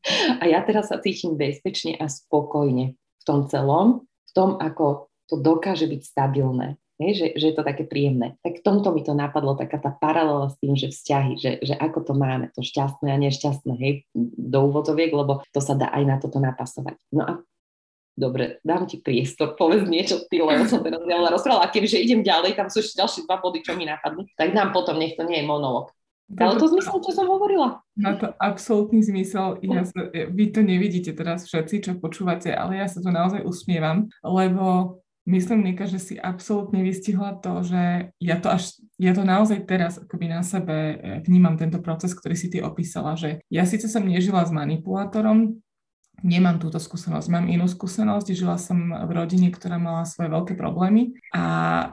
a 0.42 0.44
ja 0.48 0.60
teraz 0.63 0.92
sa 0.92 1.00
cítim 1.00 1.36
bezpečne 1.36 1.95
a 2.00 2.07
spokojne 2.07 2.95
v 2.95 3.24
tom 3.24 3.48
celom, 3.48 4.07
v 4.07 4.31
tom, 4.31 4.56
ako 4.60 5.12
to 5.32 5.39
dokáže 5.39 5.88
byť 5.88 6.01
stabilné 6.03 6.75
hej, 7.01 7.13
že, 7.17 7.27
že 7.36 7.46
je 7.51 7.55
to 7.58 7.65
také 7.65 7.84
príjemné. 7.84 8.38
Tak 8.46 8.62
v 8.62 8.65
tomto 8.65 8.93
mi 8.93 9.01
to 9.01 9.17
napadlo, 9.17 9.58
taká 9.58 9.81
tá 9.81 9.89
paralela 9.89 10.53
s 10.53 10.55
tým, 10.62 10.77
že 10.77 10.93
vzťahy, 10.93 11.34
že, 11.41 11.51
že 11.65 11.74
ako 11.75 12.05
to 12.05 12.13
máme, 12.13 12.53
to 12.53 12.62
šťastné 12.62 13.10
a 13.10 13.17
nešťastné, 13.17 13.74
hej, 13.81 14.05
do 14.38 14.60
úvodoviek, 14.70 15.10
lebo 15.10 15.41
to 15.50 15.60
sa 15.60 15.74
dá 15.74 15.89
aj 15.89 16.03
na 16.05 16.15
toto 16.22 16.38
napasovať. 16.38 16.98
No 17.12 17.24
a 17.25 17.34
Dobre, 18.12 18.60
dám 18.60 18.84
ti 18.91 19.00
priestor, 19.00 19.55
povedz 19.55 19.88
niečo 19.88 20.27
ty, 20.27 20.43
lebo 20.43 20.67
som 20.67 20.84
teraz 20.84 21.00
ja 21.08 21.15
rozprával. 21.31 21.63
A 21.63 21.72
keďže 21.72 22.03
idem 22.03 22.22
ďalej, 22.22 22.60
tam 22.60 22.67
sú 22.67 22.84
ešte 22.84 23.00
ďalšie 23.00 23.24
dva 23.24 23.39
body, 23.39 23.63
čo 23.63 23.72
mi 23.72 23.88
napadnú, 23.88 24.27
tak 24.36 24.51
dám 24.51 24.75
potom, 24.75 25.00
nech 25.00 25.15
to 25.15 25.24
nie 25.24 25.39
je 25.39 25.48
monolog. 25.48 25.96
Ale 26.31 26.55
to 26.55 26.67
zmysel, 26.72 27.03
čo 27.03 27.12
som 27.12 27.27
hovorila. 27.27 27.84
Má 28.00 28.15
to 28.15 28.31
absolútny 28.39 29.03
zmysel. 29.03 29.60
Ja 29.67 29.84
sa, 29.84 30.08
vy 30.12 30.46
to 30.48 30.63
nevidíte 30.63 31.12
teraz 31.12 31.43
všetci, 31.43 31.75
čo 31.84 31.91
počúvate, 32.00 32.55
ale 32.55 32.79
ja 32.79 32.88
sa 32.88 33.03
to 33.03 33.12
naozaj 33.12 33.43
usmievam, 33.43 34.08
lebo 34.24 35.00
Myslím, 35.22 35.62
Nika, 35.62 35.86
že 35.86 36.01
si 36.01 36.18
absolútne 36.18 36.82
vystihla 36.82 37.38
to, 37.38 37.62
že 37.62 38.10
ja 38.18 38.42
to 38.42 38.50
až, 38.50 38.82
ja 38.98 39.13
to 39.13 39.22
naozaj 39.22 39.70
teraz 39.70 40.01
akoby 40.01 40.25
na 40.25 40.42
sebe 40.42 40.75
eh, 40.98 41.22
vnímam 41.22 41.62
tento 41.62 41.78
proces, 41.78 42.18
ktorý 42.18 42.34
si 42.34 42.50
ty 42.50 42.58
opísala, 42.58 43.13
že 43.13 43.38
ja 43.54 43.62
síce 43.70 43.86
som 43.86 44.01
nežila 44.01 44.42
s 44.42 44.50
manipulátorom, 44.50 45.62
nemám 46.22 46.62
túto 46.62 46.78
skúsenosť, 46.78 47.28
mám 47.34 47.50
inú 47.50 47.66
skúsenosť, 47.66 48.34
žila 48.34 48.58
som 48.58 48.94
v 48.94 49.12
rodine, 49.12 49.50
ktorá 49.50 49.82
mala 49.82 50.06
svoje 50.06 50.30
veľké 50.30 50.54
problémy 50.54 51.18
a 51.34 51.44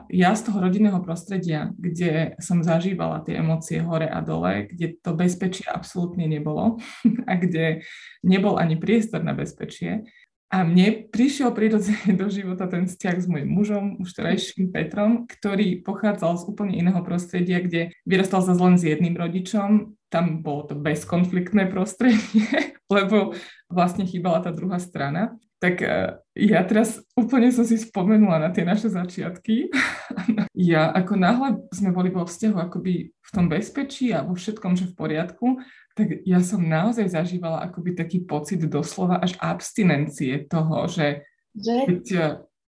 ja 0.09 0.33
z 0.37 0.49
toho 0.49 0.61
rodinného 0.61 1.01
prostredia, 1.01 1.73
kde 1.77 2.37
som 2.37 2.61
zažívala 2.61 3.25
tie 3.25 3.41
emócie 3.41 3.81
hore 3.81 4.05
a 4.05 4.21
dole, 4.21 4.69
kde 4.69 5.01
to 5.01 5.17
bezpečie 5.17 5.65
absolútne 5.65 6.29
nebolo 6.29 6.77
a 7.29 7.33
kde 7.37 7.85
nebol 8.21 8.61
ani 8.61 8.77
priestor 8.77 9.25
na 9.25 9.33
bezpečie, 9.33 10.05
a 10.49 10.65
mne 10.65 11.05
prišiel 11.13 11.53
prirodzene 11.53 12.17
do 12.17 12.25
života 12.25 12.65
ten 12.65 12.89
vzťah 12.89 13.15
s 13.21 13.29
mojim 13.29 13.49
mužom, 13.53 13.85
už 14.01 14.17
terajším 14.17 14.73
Petrom, 14.73 15.29
ktorý 15.29 15.85
pochádzal 15.85 16.41
z 16.41 16.43
úplne 16.49 16.73
iného 16.73 17.05
prostredia, 17.05 17.61
kde 17.61 17.93
vyrastal 18.01 18.41
sa 18.41 18.57
len 18.57 18.73
s 18.73 18.81
jedným 18.81 19.13
rodičom. 19.13 19.93
Tam 20.09 20.41
bolo 20.41 20.65
to 20.65 20.73
bezkonfliktné 20.73 21.69
prostredie, 21.69 22.49
lebo 22.95 23.37
vlastne 23.69 24.09
chýbala 24.09 24.41
tá 24.41 24.49
druhá 24.49 24.81
strana. 24.81 25.37
Tak 25.61 25.85
e, 25.85 26.17
ja 26.33 26.65
teraz 26.65 26.97
úplne 27.13 27.53
som 27.53 27.67
si 27.67 27.77
spomenula 27.77 28.41
na 28.41 28.49
tie 28.49 28.65
naše 28.65 28.89
začiatky. 28.89 29.69
ja 30.73 30.89
ako 30.89 31.13
náhle 31.13 31.61
sme 31.69 31.93
boli 31.93 32.09
vo 32.09 32.25
vzťahu 32.25 32.57
akoby 32.57 33.13
v 33.13 33.29
tom 33.29 33.53
bezpečí 33.53 34.09
a 34.17 34.25
vo 34.25 34.33
všetkom, 34.33 34.73
že 34.73 34.89
v 34.89 34.97
poriadku, 34.97 35.61
tak 35.99 36.23
ja 36.23 36.39
som 36.39 36.63
naozaj 36.63 37.11
zažívala 37.11 37.67
akoby 37.67 37.91
taký 37.91 38.23
pocit 38.23 38.63
doslova 38.63 39.19
až 39.19 39.35
abstinencie 39.43 40.47
toho, 40.47 40.87
že, 40.87 41.27
že? 41.51 41.75
keď 41.83 42.03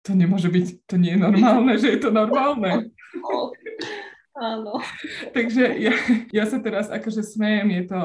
to 0.05 0.11
nemôže 0.13 0.53
byť, 0.53 0.85
to 0.85 0.95
nie 1.01 1.17
je 1.17 1.19
normálne, 1.25 1.73
že 1.81 1.97
je 1.97 1.99
to 2.05 2.13
normálne. 2.13 2.93
Áno. 4.35 4.83
Takže 5.31 5.79
ja, 5.79 5.95
ja 6.27 6.43
sa 6.43 6.59
teraz 6.59 6.91
akože 6.91 7.23
smejem, 7.23 7.71
je 7.71 7.83
to, 7.87 8.01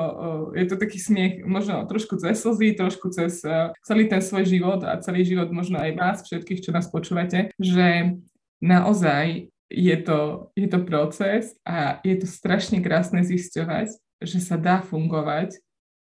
je 0.55 0.65
to 0.71 0.77
taký 0.79 1.03
smiech 1.03 1.43
možno 1.43 1.83
trošku 1.91 2.23
cez 2.23 2.39
slzy, 2.39 2.79
trošku 2.79 3.11
cez 3.11 3.43
celý 3.83 4.07
ten 4.07 4.23
svoj 4.23 4.47
život 4.47 4.87
a 4.87 4.95
celý 5.03 5.27
život 5.27 5.51
možno 5.51 5.83
aj 5.83 5.91
vás 5.99 6.19
všetkých, 6.23 6.63
čo 6.63 6.71
nás 6.71 6.87
počúvate, 6.87 7.51
že 7.59 8.15
naozaj 8.63 9.51
je 9.75 9.97
to, 10.07 10.51
je 10.55 10.71
to 10.71 10.79
proces 10.87 11.59
a 11.67 11.99
je 12.07 12.15
to 12.23 12.31
strašne 12.31 12.79
krásne 12.79 13.27
zisťovať, 13.27 13.91
že 14.21 14.39
sa 14.39 14.61
dá 14.61 14.85
fungovať 14.85 15.57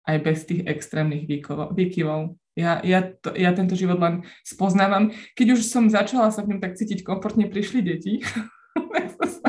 aj 0.08 0.18
bez 0.24 0.44
tých 0.44 0.62
extrémnych 0.66 1.30
výkyvov. 1.74 2.36
Ja, 2.58 2.82
ja, 2.82 3.06
to, 3.06 3.38
ja 3.38 3.54
tento 3.54 3.78
život 3.78 4.02
len 4.02 4.26
spoznávam. 4.42 5.14
Keď 5.38 5.48
už 5.58 5.62
som 5.68 5.86
začala 5.94 6.34
sa 6.34 6.42
v 6.42 6.56
ňom 6.56 6.60
tak 6.64 6.74
cítiť 6.74 7.06
komfortne, 7.06 7.46
prišli 7.46 7.86
deti. 7.86 8.20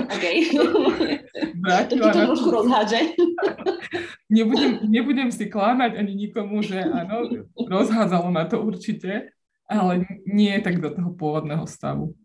OK. 0.09 0.27
to 1.89 1.95
ti 1.97 1.97
to 2.01 2.09
trošku 2.11 2.49
rozhádže. 2.51 3.15
nebudem, 4.37 4.83
nebudem 4.89 5.29
si 5.31 5.47
klamať 5.47 6.01
ani 6.01 6.13
nikomu, 6.27 6.65
že 6.65 6.83
áno, 6.83 7.29
rozhádzalo 7.57 8.29
na 8.33 8.45
to 8.49 8.61
určite, 8.61 9.31
ale 9.69 10.05
nie 10.27 10.53
tak 10.65 10.81
do 10.81 10.91
toho 10.91 11.11
pôvodného 11.15 11.65
stavu. 11.69 12.17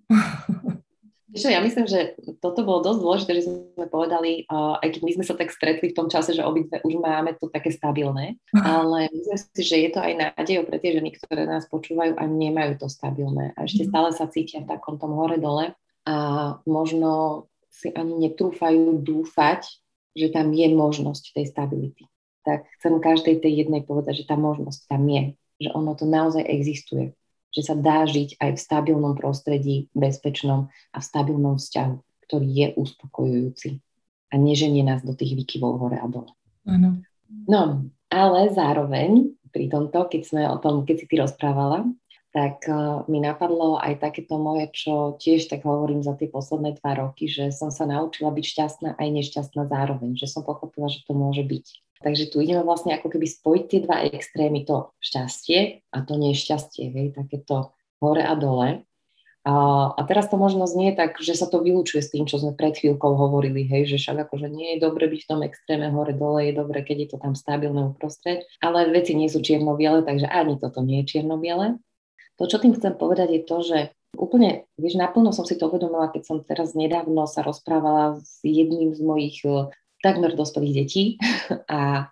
Víš, 1.34 1.50
ja 1.50 1.58
myslím, 1.66 1.90
že 1.90 2.14
toto 2.38 2.62
bolo 2.62 2.86
dosť 2.86 3.00
dôležité, 3.02 3.32
že 3.42 3.50
sme 3.50 3.90
povedali, 3.90 4.46
uh, 4.46 4.78
aj 4.86 4.90
keď 4.94 5.02
my 5.02 5.12
sme 5.18 5.26
sa 5.26 5.34
tak 5.34 5.50
stretli 5.50 5.90
v 5.90 5.98
tom 5.98 6.06
čase, 6.06 6.38
že 6.38 6.46
obidve 6.46 6.78
už 6.86 7.02
máme 7.02 7.34
to 7.42 7.50
také 7.50 7.74
stabilné, 7.74 8.38
ale 8.54 9.10
myslím 9.10 9.38
si, 9.42 9.64
že 9.66 9.78
je 9.82 9.90
to 9.90 10.00
aj 10.06 10.14
nádejou 10.14 10.70
pre 10.70 10.78
tie 10.78 10.94
ženy, 10.94 11.10
ktoré 11.18 11.50
nás 11.50 11.66
počúvajú 11.66 12.22
a 12.22 12.24
nemajú 12.30 12.78
to 12.78 12.86
stabilné 12.86 13.58
a 13.58 13.66
ešte 13.66 13.84
mhm. 13.84 13.90
stále 13.90 14.10
sa 14.14 14.30
cítia 14.30 14.62
v 14.62 14.70
takom 14.70 15.02
tom 15.02 15.18
hore-dole 15.18 15.74
a 16.06 16.16
možno 16.70 17.46
si 17.74 17.90
ani 17.90 18.30
netrúfajú 18.30 19.02
dúfať, 19.02 19.66
že 20.14 20.30
tam 20.30 20.54
je 20.54 20.70
možnosť 20.70 21.34
tej 21.34 21.50
stability. 21.50 22.06
Tak 22.46 22.70
chcem 22.78 23.02
každej 23.02 23.42
tej 23.42 23.66
jednej 23.66 23.82
povedať, 23.82 24.22
že 24.22 24.30
tá 24.30 24.38
možnosť 24.38 24.86
tam 24.86 25.10
je, 25.10 25.34
že 25.58 25.74
ono 25.74 25.98
to 25.98 26.06
naozaj 26.06 26.46
existuje 26.46 27.18
že 27.54 27.62
sa 27.62 27.78
dá 27.78 28.04
žiť 28.10 28.42
aj 28.42 28.50
v 28.58 28.60
stabilnom 28.60 29.14
prostredí, 29.14 29.88
bezpečnom 29.94 30.74
a 30.92 30.98
v 30.98 31.06
stabilnom 31.06 31.62
vzťahu, 31.62 31.96
ktorý 32.28 32.50
je 32.50 32.68
uspokojujúci 32.76 33.70
a 34.34 34.42
neženie 34.42 34.82
nás 34.82 35.06
do 35.06 35.14
tých 35.14 35.38
výkyvov 35.38 35.78
hore 35.78 35.98
a 36.02 36.08
dole. 36.10 36.34
Ano. 36.66 37.00
No, 37.46 37.86
ale 38.10 38.50
zároveň 38.50 39.38
pri 39.54 39.70
tomto, 39.70 40.10
keď 40.10 40.22
sme 40.26 40.42
o 40.50 40.58
tom, 40.58 40.82
keď 40.84 40.96
si 40.98 41.06
ty 41.06 41.16
rozprávala, 41.22 41.86
tak 42.34 42.66
uh, 42.66 43.06
mi 43.06 43.22
napadlo 43.22 43.78
aj 43.78 44.02
takéto 44.02 44.42
moje, 44.42 44.74
čo 44.74 45.14
tiež 45.22 45.54
tak 45.54 45.62
hovorím 45.70 46.02
za 46.02 46.18
tie 46.18 46.26
posledné 46.26 46.82
dva 46.82 46.98
roky, 46.98 47.30
že 47.30 47.54
som 47.54 47.70
sa 47.70 47.86
naučila 47.86 48.34
byť 48.34 48.42
šťastná 48.42 48.90
aj 48.98 49.08
nešťastná 49.22 49.70
zároveň, 49.70 50.18
že 50.18 50.26
som 50.26 50.42
pochopila, 50.42 50.90
že 50.90 51.06
to 51.06 51.14
môže 51.14 51.46
byť. 51.46 51.66
Takže 52.04 52.28
tu 52.28 52.44
ideme 52.44 52.62
vlastne 52.68 52.92
ako 52.94 53.08
keby 53.08 53.26
spojiť 53.26 53.64
tie 53.72 53.80
dva 53.88 54.04
extrémy, 54.12 54.68
to 54.68 54.92
šťastie 55.00 55.88
a 55.90 55.98
to 56.04 56.20
nešťastie, 56.20 56.92
hej, 56.92 57.08
takéto 57.16 57.72
hore 58.04 58.22
a 58.22 58.36
dole. 58.36 58.84
A, 59.44 59.56
a 59.92 60.02
teraz 60.08 60.32
to 60.32 60.40
možno 60.40 60.64
znie 60.68 60.96
tak, 60.96 61.20
že 61.20 61.36
sa 61.36 61.52
to 61.52 61.60
vylúčuje 61.60 62.00
s 62.00 62.12
tým, 62.16 62.24
čo 62.24 62.40
sme 62.40 62.56
pred 62.56 62.80
chvíľkou 62.80 63.12
hovorili, 63.12 63.68
hej, 63.68 63.92
že 63.92 64.00
však 64.00 64.28
akože 64.28 64.48
nie 64.48 64.76
je 64.76 64.84
dobre 64.84 65.12
byť 65.12 65.20
v 65.20 65.30
tom 65.32 65.42
extréme 65.44 65.92
hore-dole, 65.92 66.48
je 66.48 66.54
dobre, 66.56 66.80
keď 66.80 66.98
je 67.00 67.08
to 67.12 67.18
tam 67.20 67.36
stabilné 67.36 67.92
uprostred, 67.92 68.48
ale 68.64 68.88
veci 68.88 69.12
nie 69.16 69.28
sú 69.28 69.44
čierno-biele, 69.44 70.08
takže 70.08 70.32
ani 70.32 70.56
toto 70.60 70.80
nie 70.80 71.04
je 71.04 71.20
čierno-biele. 71.20 71.76
To, 72.40 72.48
čo 72.48 72.56
tým 72.56 72.72
chcem 72.72 72.96
povedať, 72.96 73.36
je 73.36 73.42
to, 73.44 73.58
že 73.60 73.80
úplne, 74.16 74.64
vieš, 74.80 74.96
naplno 74.96 75.36
som 75.36 75.44
si 75.44 75.60
to 75.60 75.68
uvedomila, 75.68 76.08
keď 76.08 76.24
som 76.24 76.38
teraz 76.40 76.72
nedávno 76.72 77.28
sa 77.28 77.44
rozprávala 77.44 78.24
s 78.24 78.40
jedným 78.48 78.96
z 78.96 79.02
mojich 79.04 79.44
takmer 80.04 80.36
dospelých 80.36 80.76
detí 80.84 81.04
a 81.72 82.12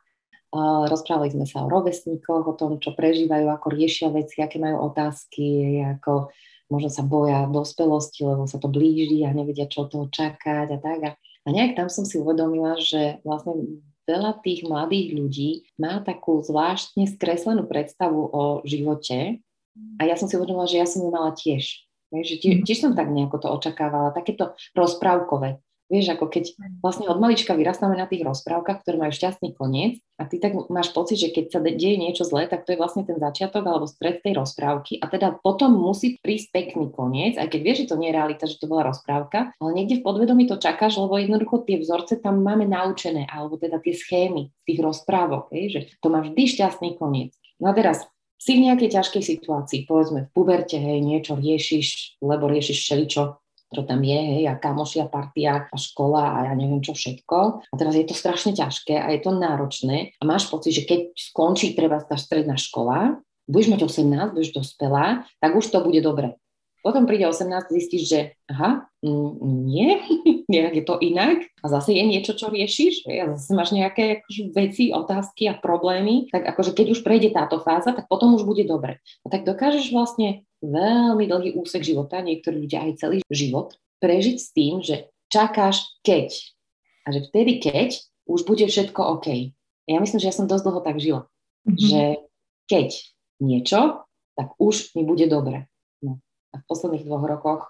rozprávali 0.88 1.32
sme 1.32 1.48
sa 1.48 1.64
o 1.64 1.72
rovesníkoch, 1.72 2.44
o 2.44 2.58
tom, 2.60 2.80
čo 2.80 2.92
prežívajú, 2.92 3.48
ako 3.48 3.68
riešia 3.72 4.12
veci, 4.12 4.44
aké 4.44 4.60
majú 4.60 4.84
otázky, 4.92 5.80
ako 6.00 6.32
možno 6.68 6.90
sa 6.92 7.04
boja 7.04 7.48
dospelosti, 7.48 8.24
lebo 8.24 8.48
sa 8.48 8.60
to 8.60 8.68
blíži 8.68 9.24
a 9.28 9.36
nevedia, 9.36 9.68
čo 9.68 9.88
toho 9.88 10.12
čakať 10.12 10.68
a 10.76 10.78
tak. 10.80 11.00
A 11.44 11.48
nejak 11.48 11.80
tam 11.80 11.88
som 11.88 12.04
si 12.04 12.20
uvedomila, 12.20 12.80
že 12.80 13.24
vlastne 13.24 13.84
veľa 14.08 14.44
tých 14.44 14.68
mladých 14.68 15.08
ľudí 15.16 15.50
má 15.80 16.04
takú 16.04 16.44
zvláštne 16.44 17.08
skreslenú 17.08 17.64
predstavu 17.68 18.20
o 18.20 18.44
živote 18.68 19.40
a 20.00 20.02
ja 20.04 20.20
som 20.20 20.28
si 20.28 20.36
uvedomila, 20.36 20.68
že 20.68 20.84
ja 20.84 20.88
som 20.88 21.00
ju 21.00 21.10
mala 21.10 21.32
tiež. 21.32 21.88
Že 22.12 22.36
tiež, 22.44 22.56
tiež 22.68 22.80
som 22.84 22.92
tak 22.92 23.08
nejako 23.08 23.40
to 23.40 23.48
očakávala, 23.56 24.12
takéto 24.12 24.52
rozprávkové. 24.76 25.64
Vieš, 25.92 26.16
ako 26.16 26.32
keď 26.32 26.56
vlastne 26.80 27.12
od 27.12 27.20
malička 27.20 27.52
vyrastáme 27.52 28.00
na 28.00 28.08
tých 28.08 28.24
rozprávkach, 28.24 28.80
ktoré 28.80 28.96
majú 28.96 29.12
šťastný 29.12 29.52
koniec 29.60 30.00
a 30.16 30.24
ty 30.24 30.40
tak 30.40 30.56
máš 30.72 30.96
pocit, 30.96 31.20
že 31.20 31.36
keď 31.36 31.46
sa 31.52 31.60
deje 31.60 32.00
niečo 32.00 32.24
zlé, 32.24 32.48
tak 32.48 32.64
to 32.64 32.72
je 32.72 32.80
vlastne 32.80 33.04
ten 33.04 33.20
začiatok 33.20 33.68
alebo 33.68 33.92
stred 33.92 34.24
tej 34.24 34.40
rozprávky 34.40 35.04
a 35.04 35.12
teda 35.12 35.44
potom 35.44 35.76
musí 35.76 36.16
prísť 36.24 36.56
pekný 36.56 36.96
koniec, 36.96 37.36
aj 37.36 37.52
keď 37.52 37.60
vieš, 37.60 37.78
že 37.84 37.90
to 37.92 38.00
nie 38.00 38.08
je 38.08 38.16
realita, 38.16 38.48
že 38.48 38.56
to 38.56 38.72
bola 38.72 38.88
rozprávka, 38.88 39.52
ale 39.60 39.70
niekde 39.76 40.00
v 40.00 40.06
podvedomí 40.08 40.48
to 40.48 40.56
čakáš, 40.56 40.96
lebo 40.96 41.20
jednoducho 41.20 41.68
tie 41.68 41.76
vzorce 41.84 42.24
tam 42.24 42.40
máme 42.40 42.64
naučené, 42.64 43.28
alebo 43.28 43.60
teda 43.60 43.84
tie 43.84 43.92
schémy 43.92 44.48
tých 44.64 44.80
rozprávok, 44.80 45.52
hej, 45.52 45.66
že 45.76 45.80
to 46.00 46.08
má 46.08 46.24
vždy 46.24 46.44
šťastný 46.48 46.96
koniec. 46.96 47.36
No 47.60 47.68
a 47.70 47.76
teraz 47.76 48.08
si 48.42 48.58
v 48.58 48.66
nejakej 48.66 48.98
ťažkej 48.98 49.22
situácii, 49.22 49.86
povedzme 49.86 50.26
v 50.26 50.30
puberte, 50.34 50.74
hej, 50.74 50.98
niečo 50.98 51.38
riešiš, 51.38 52.18
lebo 52.26 52.50
riešiš 52.50 52.78
všeličo, 52.82 53.41
čo 53.72 53.88
tam 53.88 54.04
je, 54.04 54.20
hej, 54.20 54.44
a 54.52 54.60
kamošia, 54.60 55.08
partia 55.08 55.72
a 55.72 55.76
škola 55.80 56.24
a 56.36 56.38
ja 56.52 56.54
neviem 56.60 56.84
čo 56.84 56.92
všetko. 56.92 57.38
A 57.72 57.76
teraz 57.80 57.96
je 57.96 58.04
to 58.04 58.12
strašne 58.12 58.52
ťažké 58.52 59.00
a 59.00 59.08
je 59.16 59.20
to 59.24 59.32
náročné 59.32 60.12
a 60.20 60.24
máš 60.28 60.52
pocit, 60.52 60.76
že 60.76 60.84
keď 60.84 61.16
skončí 61.16 61.72
treba 61.72 62.04
tá 62.04 62.20
stredná 62.20 62.60
škola, 62.60 63.24
budeš 63.48 63.72
mať 63.72 63.82
18, 63.88 64.36
budeš 64.36 64.52
dospelá, 64.52 65.24
tak 65.40 65.52
už 65.56 65.72
to 65.72 65.80
bude 65.84 66.00
dobre. 66.04 66.41
Potom 66.82 67.06
príde 67.06 67.30
18, 67.30 67.70
zistíš, 67.70 68.04
že 68.10 68.20
aha, 68.50 68.90
nie, 69.06 70.02
je 70.78 70.84
to 70.86 70.98
inak 70.98 71.46
a 71.62 71.66
zase 71.70 71.94
je 71.94 72.04
niečo, 72.06 72.34
čo 72.34 72.50
riešiš 72.50 73.06
a 73.06 73.38
zase 73.38 73.54
máš 73.54 73.74
nejaké 73.74 74.22
akože, 74.22 74.44
veci, 74.54 74.90
otázky 74.90 75.46
a 75.50 75.58
problémy, 75.58 76.30
tak 76.34 76.46
akože 76.50 76.74
keď 76.74 76.98
už 76.98 77.06
prejde 77.06 77.30
táto 77.34 77.62
fáza, 77.62 77.94
tak 77.94 78.10
potom 78.10 78.34
už 78.34 78.46
bude 78.46 78.66
dobre. 78.66 78.98
A 79.22 79.28
tak 79.30 79.46
dokážeš 79.46 79.94
vlastne 79.94 80.46
veľmi 80.66 81.26
dlhý 81.30 81.58
úsek 81.58 81.86
života, 81.86 82.22
niektorí 82.22 82.66
ľudia 82.66 82.86
aj 82.90 83.02
celý 83.02 83.18
život, 83.30 83.78
prežiť 84.02 84.38
s 84.38 84.50
tým, 84.54 84.82
že 84.82 85.10
čakáš 85.30 85.86
keď. 86.02 86.34
A 87.06 87.14
že 87.14 87.26
vtedy 87.30 87.62
keď 87.62 87.98
už 88.30 88.46
bude 88.46 88.66
všetko 88.66 89.22
OK. 89.22 89.54
Ja 89.90 89.98
myslím, 89.98 90.22
že 90.22 90.30
ja 90.30 90.36
som 90.36 90.46
dosť 90.46 90.64
dlho 90.66 90.82
tak 90.86 90.98
žila. 91.02 91.26
Mm-hmm. 91.66 91.78
Že 91.78 92.04
keď 92.70 92.90
niečo, 93.42 93.80
tak 94.38 94.54
už 94.62 94.94
mi 94.96 95.04
bude 95.04 95.26
dobre. 95.28 95.71
A 96.52 96.60
v 96.60 96.68
posledných 96.68 97.08
dvoch 97.08 97.24
rokoch, 97.24 97.62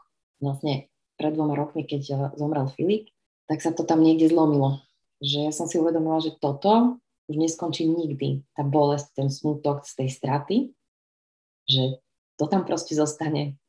vlastne 0.41 0.89
pred 1.21 1.37
dvoma 1.37 1.53
rokmi, 1.53 1.85
keď 1.85 2.01
eh, 2.09 2.17
zomrel 2.37 2.65
Filip, 2.73 3.13
tak 3.45 3.61
sa 3.61 3.69
to 3.75 3.85
tam 3.85 4.01
niekde 4.01 4.31
zlomilo. 4.31 4.81
Že 5.21 5.49
ja 5.49 5.53
som 5.53 5.69
si 5.69 5.77
uvedomila, 5.77 6.17
že 6.23 6.33
toto 6.33 6.97
už 7.29 7.35
neskončí 7.37 7.85
nikdy. 7.85 8.41
Tá 8.57 8.65
bolesť, 8.65 9.13
ten 9.13 9.29
smutok 9.29 9.85
z 9.85 9.93
tej 10.01 10.09
straty, 10.09 10.57
že 11.69 12.01
to 12.41 12.49
tam 12.49 12.65
proste 12.65 12.97
zostane. 12.97 13.59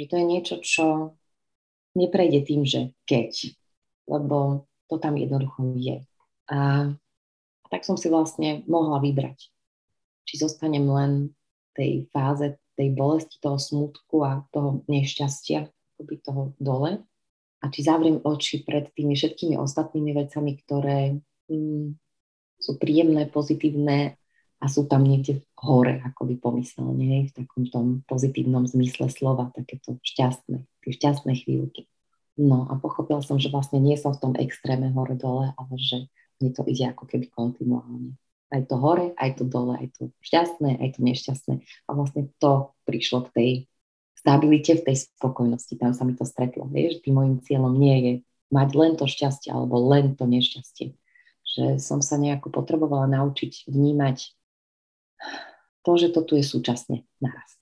Že 0.00 0.04
to 0.08 0.14
je 0.16 0.24
niečo, 0.24 0.54
čo 0.64 0.86
neprejde 1.92 2.40
tým, 2.46 2.64
že 2.64 2.96
keď, 3.04 3.52
lebo 4.08 4.64
to 4.88 4.96
tam 4.96 5.20
jednoducho 5.20 5.76
je. 5.76 6.02
A 6.50 6.90
tak 7.70 7.86
som 7.86 7.94
si 7.94 8.10
vlastne 8.10 8.66
mohla 8.66 8.98
vybrať, 8.98 9.52
či 10.26 10.34
zostanem 10.40 10.82
len 10.88 11.36
tej 11.76 12.10
fáze 12.10 12.58
tej 12.80 12.96
bolesti, 12.96 13.36
toho 13.44 13.60
smutku 13.60 14.24
a 14.24 14.48
toho 14.48 14.80
nešťastia, 14.88 15.68
akoby 15.68 16.14
toho 16.24 16.56
dole. 16.56 17.04
A 17.60 17.68
či 17.68 17.84
zavriem 17.84 18.24
oči 18.24 18.64
pred 18.64 18.88
tými 18.96 19.12
všetkými 19.12 19.60
ostatnými 19.60 20.16
vecami, 20.16 20.56
ktoré 20.64 21.20
mm, 21.52 21.92
sú 22.56 22.80
príjemné, 22.80 23.28
pozitívne 23.28 24.16
a 24.60 24.64
sú 24.64 24.88
tam 24.88 25.04
niekde 25.04 25.44
hore, 25.60 26.00
ako 26.00 26.24
by 26.24 26.34
pomyselne, 26.40 27.28
v 27.28 27.32
takom 27.36 27.68
tom 27.68 28.00
pozitívnom 28.08 28.64
zmysle 28.64 29.12
slova, 29.12 29.52
takéto 29.52 30.00
šťastné, 30.00 30.64
tie 30.64 30.92
šťastné 30.96 31.36
chvíľky. 31.36 31.84
No 32.40 32.64
a 32.64 32.80
pochopila 32.80 33.20
som, 33.20 33.36
že 33.36 33.52
vlastne 33.52 33.76
nie 33.76 34.00
som 34.00 34.16
v 34.16 34.24
tom 34.24 34.32
extréme 34.40 34.88
hore-dole, 34.96 35.52
ale 35.52 35.74
že 35.76 36.08
mne 36.40 36.56
to 36.56 36.64
ide 36.64 36.88
ako 36.88 37.04
keby 37.04 37.28
kontinuálne 37.28 38.16
aj 38.50 38.66
to 38.66 38.76
hore, 38.76 39.14
aj 39.14 39.38
to 39.38 39.44
dole, 39.46 39.78
aj 39.78 39.88
to 39.94 40.10
šťastné, 40.22 40.82
aj 40.82 40.98
to 40.98 41.00
nešťastné. 41.06 41.54
A 41.86 41.90
vlastne 41.94 42.30
to 42.42 42.74
prišlo 42.84 43.26
k 43.26 43.30
tej 43.30 43.50
stabilite, 44.18 44.76
v 44.76 44.84
tej 44.90 44.96
spokojnosti. 45.06 45.74
Tam 45.80 45.94
sa 45.94 46.04
mi 46.04 46.12
to 46.18 46.28
stretlo. 46.28 46.68
Vieš, 46.68 47.00
tým 47.00 47.16
môjim 47.16 47.36
cieľom 47.40 47.72
nie 47.72 47.96
je 48.02 48.12
mať 48.50 48.68
len 48.74 48.92
to 48.98 49.06
šťastie 49.06 49.48
alebo 49.54 49.78
len 49.80 50.18
to 50.18 50.26
nešťastie. 50.26 50.98
Že 51.46 51.82
som 51.82 52.02
sa 52.02 52.18
nejako 52.18 52.50
potrebovala 52.50 53.10
naučiť 53.10 53.70
vnímať 53.70 54.34
to, 55.82 55.92
že 55.96 56.12
to 56.14 56.20
tu 56.22 56.36
je 56.36 56.44
súčasne 56.44 57.08
naraz. 57.18 57.60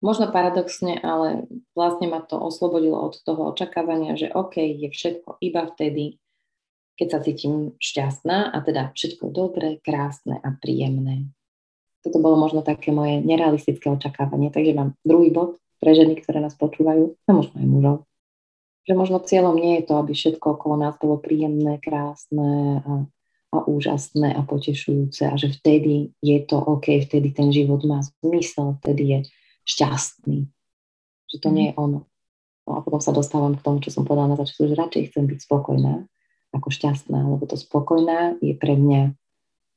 možno 0.00 0.32
paradoxne, 0.32 0.96
ale 1.00 1.44
vlastne 1.76 2.08
ma 2.08 2.20
to 2.24 2.40
oslobodilo 2.40 2.96
od 2.96 3.20
toho 3.20 3.52
očakávania, 3.52 4.16
že 4.16 4.32
OK, 4.32 4.56
je 4.56 4.88
všetko 4.88 5.40
iba 5.44 5.68
vtedy, 5.68 6.19
keď 7.00 7.08
sa 7.08 7.18
cítim 7.24 7.72
šťastná 7.80 8.52
a 8.52 8.56
teda 8.60 8.92
všetko 8.92 9.32
dobré, 9.32 9.80
krásne 9.80 10.36
a 10.36 10.52
príjemné. 10.52 11.32
Toto 12.04 12.20
bolo 12.20 12.36
možno 12.36 12.60
také 12.60 12.92
moje 12.92 13.24
nerealistické 13.24 13.88
očakávanie, 13.88 14.52
takže 14.52 14.76
mám 14.76 14.92
druhý 15.00 15.32
bod 15.32 15.56
pre 15.80 15.96
ženy, 15.96 16.20
ktoré 16.20 16.44
nás 16.44 16.52
počúvajú 16.60 17.16
a 17.24 17.30
možno 17.32 17.56
aj 17.56 17.66
mužov. 17.66 17.96
Že 18.84 18.94
možno 18.96 19.24
cieľom 19.24 19.56
nie 19.56 19.80
je 19.80 19.88
to, 19.88 19.94
aby 19.96 20.12
všetko 20.12 20.60
okolo 20.60 20.76
nás 20.76 21.00
bolo 21.00 21.16
príjemné, 21.16 21.80
krásne 21.80 22.84
a 22.84 23.08
a 23.50 23.66
úžasné 23.66 24.30
a 24.38 24.46
potešujúce 24.46 25.26
a 25.26 25.34
že 25.34 25.50
vtedy 25.50 26.14
je 26.22 26.38
to 26.46 26.54
OK, 26.54 27.02
vtedy 27.02 27.34
ten 27.34 27.50
život 27.50 27.82
má 27.82 27.98
zmysel, 28.22 28.78
vtedy 28.78 29.02
je 29.10 29.18
šťastný. 29.66 30.46
Že 31.34 31.36
to 31.42 31.48
nie 31.50 31.70
je 31.70 31.74
ono. 31.74 32.06
No 32.66 32.78
a 32.78 32.80
potom 32.86 33.02
sa 33.02 33.10
dostávam 33.10 33.58
k 33.58 33.64
tomu, 33.66 33.82
čo 33.82 33.90
som 33.90 34.06
povedala 34.06 34.34
na 34.34 34.38
začiatku, 34.38 34.70
že 34.70 34.78
radšej 34.78 35.02
chcem 35.10 35.24
byť 35.26 35.38
spokojná 35.42 36.06
ako 36.50 36.68
šťastná, 36.70 37.22
lebo 37.22 37.46
to 37.46 37.56
spokojná 37.58 38.38
je 38.42 38.54
pre 38.58 38.74
mňa 38.74 39.14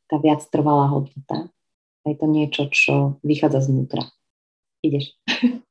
tá 0.09 0.17
viac 0.19 0.45
trvalá 0.49 0.89
hodnota. 0.89 1.49
A 2.03 2.05
je 2.11 2.15
to 2.19 2.27
niečo, 2.27 2.67
čo 2.69 3.17
vychádza 3.23 3.71
znútra. 3.71 4.03
Ideš. 4.83 5.15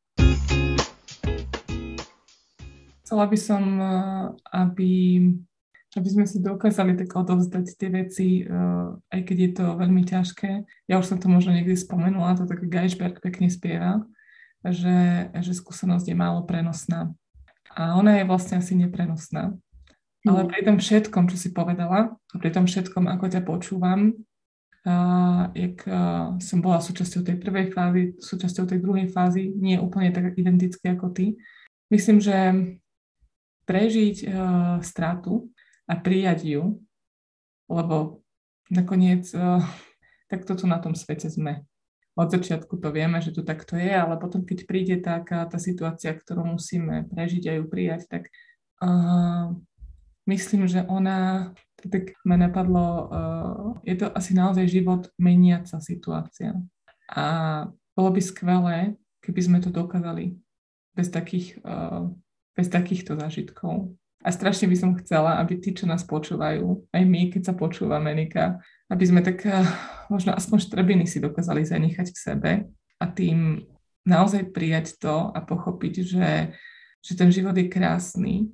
Chcela 3.04 3.28
by 3.28 3.36
som, 3.36 3.62
eh, 3.76 4.32
aby 4.56 4.90
aby 5.92 6.08
sme 6.08 6.24
si 6.24 6.40
dokázali 6.40 6.96
tak 6.96 7.12
odovzdať 7.12 7.76
tie 7.76 7.88
veci, 7.92 8.28
uh, 8.48 8.96
aj 9.12 9.20
keď 9.28 9.36
je 9.36 9.50
to 9.52 9.64
veľmi 9.76 10.02
ťažké. 10.08 10.64
Ja 10.88 10.96
už 10.96 11.12
som 11.12 11.18
to 11.20 11.28
možno 11.28 11.52
niekdy 11.52 11.76
spomenula, 11.76 12.32
to 12.40 12.48
tak 12.48 12.64
Geisberg 12.64 13.20
pekne 13.20 13.52
spieva, 13.52 14.00
že, 14.64 15.28
že 15.44 15.52
skúsenosť 15.52 16.08
je 16.08 16.16
málo 16.16 16.48
prenosná. 16.48 17.12
A 17.76 17.96
ona 18.00 18.20
je 18.20 18.28
vlastne 18.28 18.56
asi 18.56 18.72
neprenosná. 18.72 19.52
Mm. 20.22 20.28
Ale 20.30 20.42
pri 20.46 20.60
tom 20.62 20.76
všetkom, 20.78 21.24
čo 21.26 21.36
si 21.36 21.50
povedala, 21.50 22.14
a 22.14 22.34
pri 22.38 22.50
tom 22.54 22.70
všetkom, 22.70 23.10
ako 23.10 23.26
ťa 23.26 23.42
počúvam, 23.42 24.14
uh, 24.86 25.50
jak 25.50 25.82
uh, 25.90 26.38
som 26.38 26.62
bola 26.62 26.78
súčasťou 26.78 27.26
tej 27.26 27.36
prvej 27.42 27.74
fázy, 27.74 28.02
súčasťou 28.22 28.64
tej 28.70 28.78
druhej 28.78 29.10
fázy, 29.10 29.50
nie 29.58 29.74
je 29.74 29.82
úplne 29.82 30.14
tak 30.14 30.38
identické 30.38 30.94
ako 30.94 31.10
ty, 31.10 31.34
myslím, 31.90 32.22
že 32.22 32.54
prežiť 33.66 34.16
uh, 34.26 34.78
stratu 34.82 35.50
a 35.90 35.98
prijať 35.98 36.54
ju, 36.54 36.78
lebo 37.66 38.22
nakoniec 38.70 39.26
uh, 39.34 39.58
takto 40.30 40.54
tu 40.54 40.70
na 40.70 40.78
tom 40.78 40.94
svete 40.94 41.26
sme. 41.26 41.66
Od 42.12 42.28
začiatku 42.28 42.76
to 42.76 42.92
vieme, 42.92 43.18
že 43.24 43.32
to 43.32 43.40
takto 43.40 43.74
je, 43.74 43.88
ale 43.88 44.20
potom, 44.20 44.44
keď 44.44 44.58
príde 44.68 44.96
taká 45.00 45.48
tá 45.48 45.56
situácia, 45.56 46.12
ktorú 46.12 46.44
musíme 46.44 47.08
prežiť 47.08 47.42
a 47.48 47.52
ju 47.56 47.64
prijať, 47.66 48.06
tak 48.06 48.22
uh, 48.84 49.56
myslím, 50.32 50.64
že 50.64 50.88
ona, 50.88 51.52
tak 51.76 52.16
ma 52.24 52.40
napadlo, 52.40 52.86
uh, 52.88 53.68
je 53.84 54.00
to 54.00 54.08
asi 54.16 54.32
naozaj 54.32 54.64
život 54.72 55.12
meniaca 55.20 55.76
situácia. 55.84 56.56
A 57.12 57.24
bolo 57.92 58.10
by 58.16 58.20
skvelé, 58.24 58.96
keby 59.20 59.40
sme 59.44 59.58
to 59.60 59.68
dokázali 59.68 60.40
bez 60.96 61.12
takých, 61.12 61.60
uh, 61.60 62.08
bez 62.56 62.72
takýchto 62.72 63.20
zážitkov. 63.20 63.92
A 64.22 64.30
strašne 64.30 64.70
by 64.70 64.76
som 64.78 64.98
chcela, 65.02 65.42
aby 65.42 65.58
tí, 65.58 65.74
čo 65.74 65.84
nás 65.90 66.06
počúvajú, 66.06 66.86
aj 66.94 67.02
my, 67.02 67.34
keď 67.34 67.42
sa 67.50 67.54
počúvame, 67.58 68.14
Nika, 68.14 68.62
aby 68.86 69.04
sme 69.04 69.20
tak 69.20 69.42
eh, 69.50 69.66
možno 70.06 70.30
aspoň 70.30 70.58
štrbiny 70.62 71.04
si 71.10 71.18
dokázali 71.18 71.66
zanechať 71.66 72.06
v 72.14 72.18
sebe 72.18 72.52
a 73.02 73.04
tým 73.10 73.66
naozaj 74.06 74.54
prijať 74.54 74.94
to 75.02 75.34
a 75.34 75.38
pochopiť, 75.42 75.94
že, 76.06 76.30
že 77.02 77.12
ten 77.18 77.34
život 77.34 77.54
je 77.58 77.66
krásny 77.66 78.50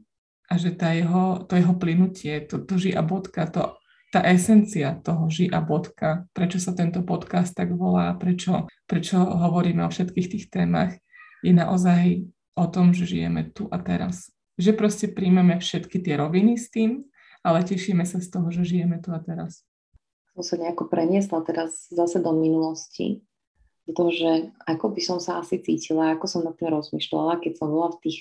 a 0.49 0.55
že 0.57 0.73
tá 0.73 0.97
jeho, 0.97 1.45
to 1.45 1.61
jeho 1.61 1.77
plynutie, 1.77 2.41
to, 2.49 2.65
to 2.65 2.75
ži 2.81 2.97
a 2.97 3.05
bodka, 3.05 3.45
to, 3.49 3.77
tá 4.09 4.25
esencia 4.25 4.97
toho 5.05 5.29
ži 5.29 5.53
a 5.53 5.61
bodka, 5.61 6.25
prečo 6.33 6.57
sa 6.57 6.73
tento 6.73 7.05
podcast 7.05 7.53
tak 7.53 7.77
volá, 7.77 8.17
prečo, 8.17 8.65
prečo 8.89 9.21
hovoríme 9.21 9.85
o 9.85 9.93
všetkých 9.93 10.29
tých 10.33 10.47
témach, 10.49 10.97
je 11.45 11.53
naozaj 11.53 12.25
o 12.57 12.65
tom, 12.67 12.97
že 12.97 13.05
žijeme 13.05 13.53
tu 13.53 13.69
a 13.69 13.79
teraz 13.79 14.33
že 14.59 14.75
proste 14.75 15.07
príjmeme 15.07 15.63
všetky 15.63 16.03
tie 16.03 16.19
roviny 16.19 16.59
s 16.59 16.69
tým, 16.75 17.07
ale 17.47 17.63
tešíme 17.63 18.03
sa 18.03 18.19
z 18.19 18.29
toho, 18.29 18.51
že 18.51 18.67
žijeme 18.67 18.99
tu 18.99 19.15
a 19.15 19.23
teraz. 19.23 19.63
Som 20.35 20.43
sa 20.43 20.55
nejako 20.59 20.91
preniesla 20.91 21.47
teraz 21.47 21.87
zase 21.95 22.19
do 22.19 22.35
minulosti, 22.35 23.23
do 23.87 23.95
toho, 23.95 24.11
že 24.11 24.31
ako 24.67 24.99
by 24.99 25.01
som 25.01 25.19
sa 25.23 25.39
asi 25.39 25.63
cítila, 25.63 26.19
ako 26.19 26.27
som 26.27 26.43
na 26.43 26.51
tým 26.51 26.75
rozmýšľala, 26.75 27.39
keď 27.39 27.53
som 27.55 27.71
bola 27.71 27.95
v 27.95 27.99
tých, 28.03 28.19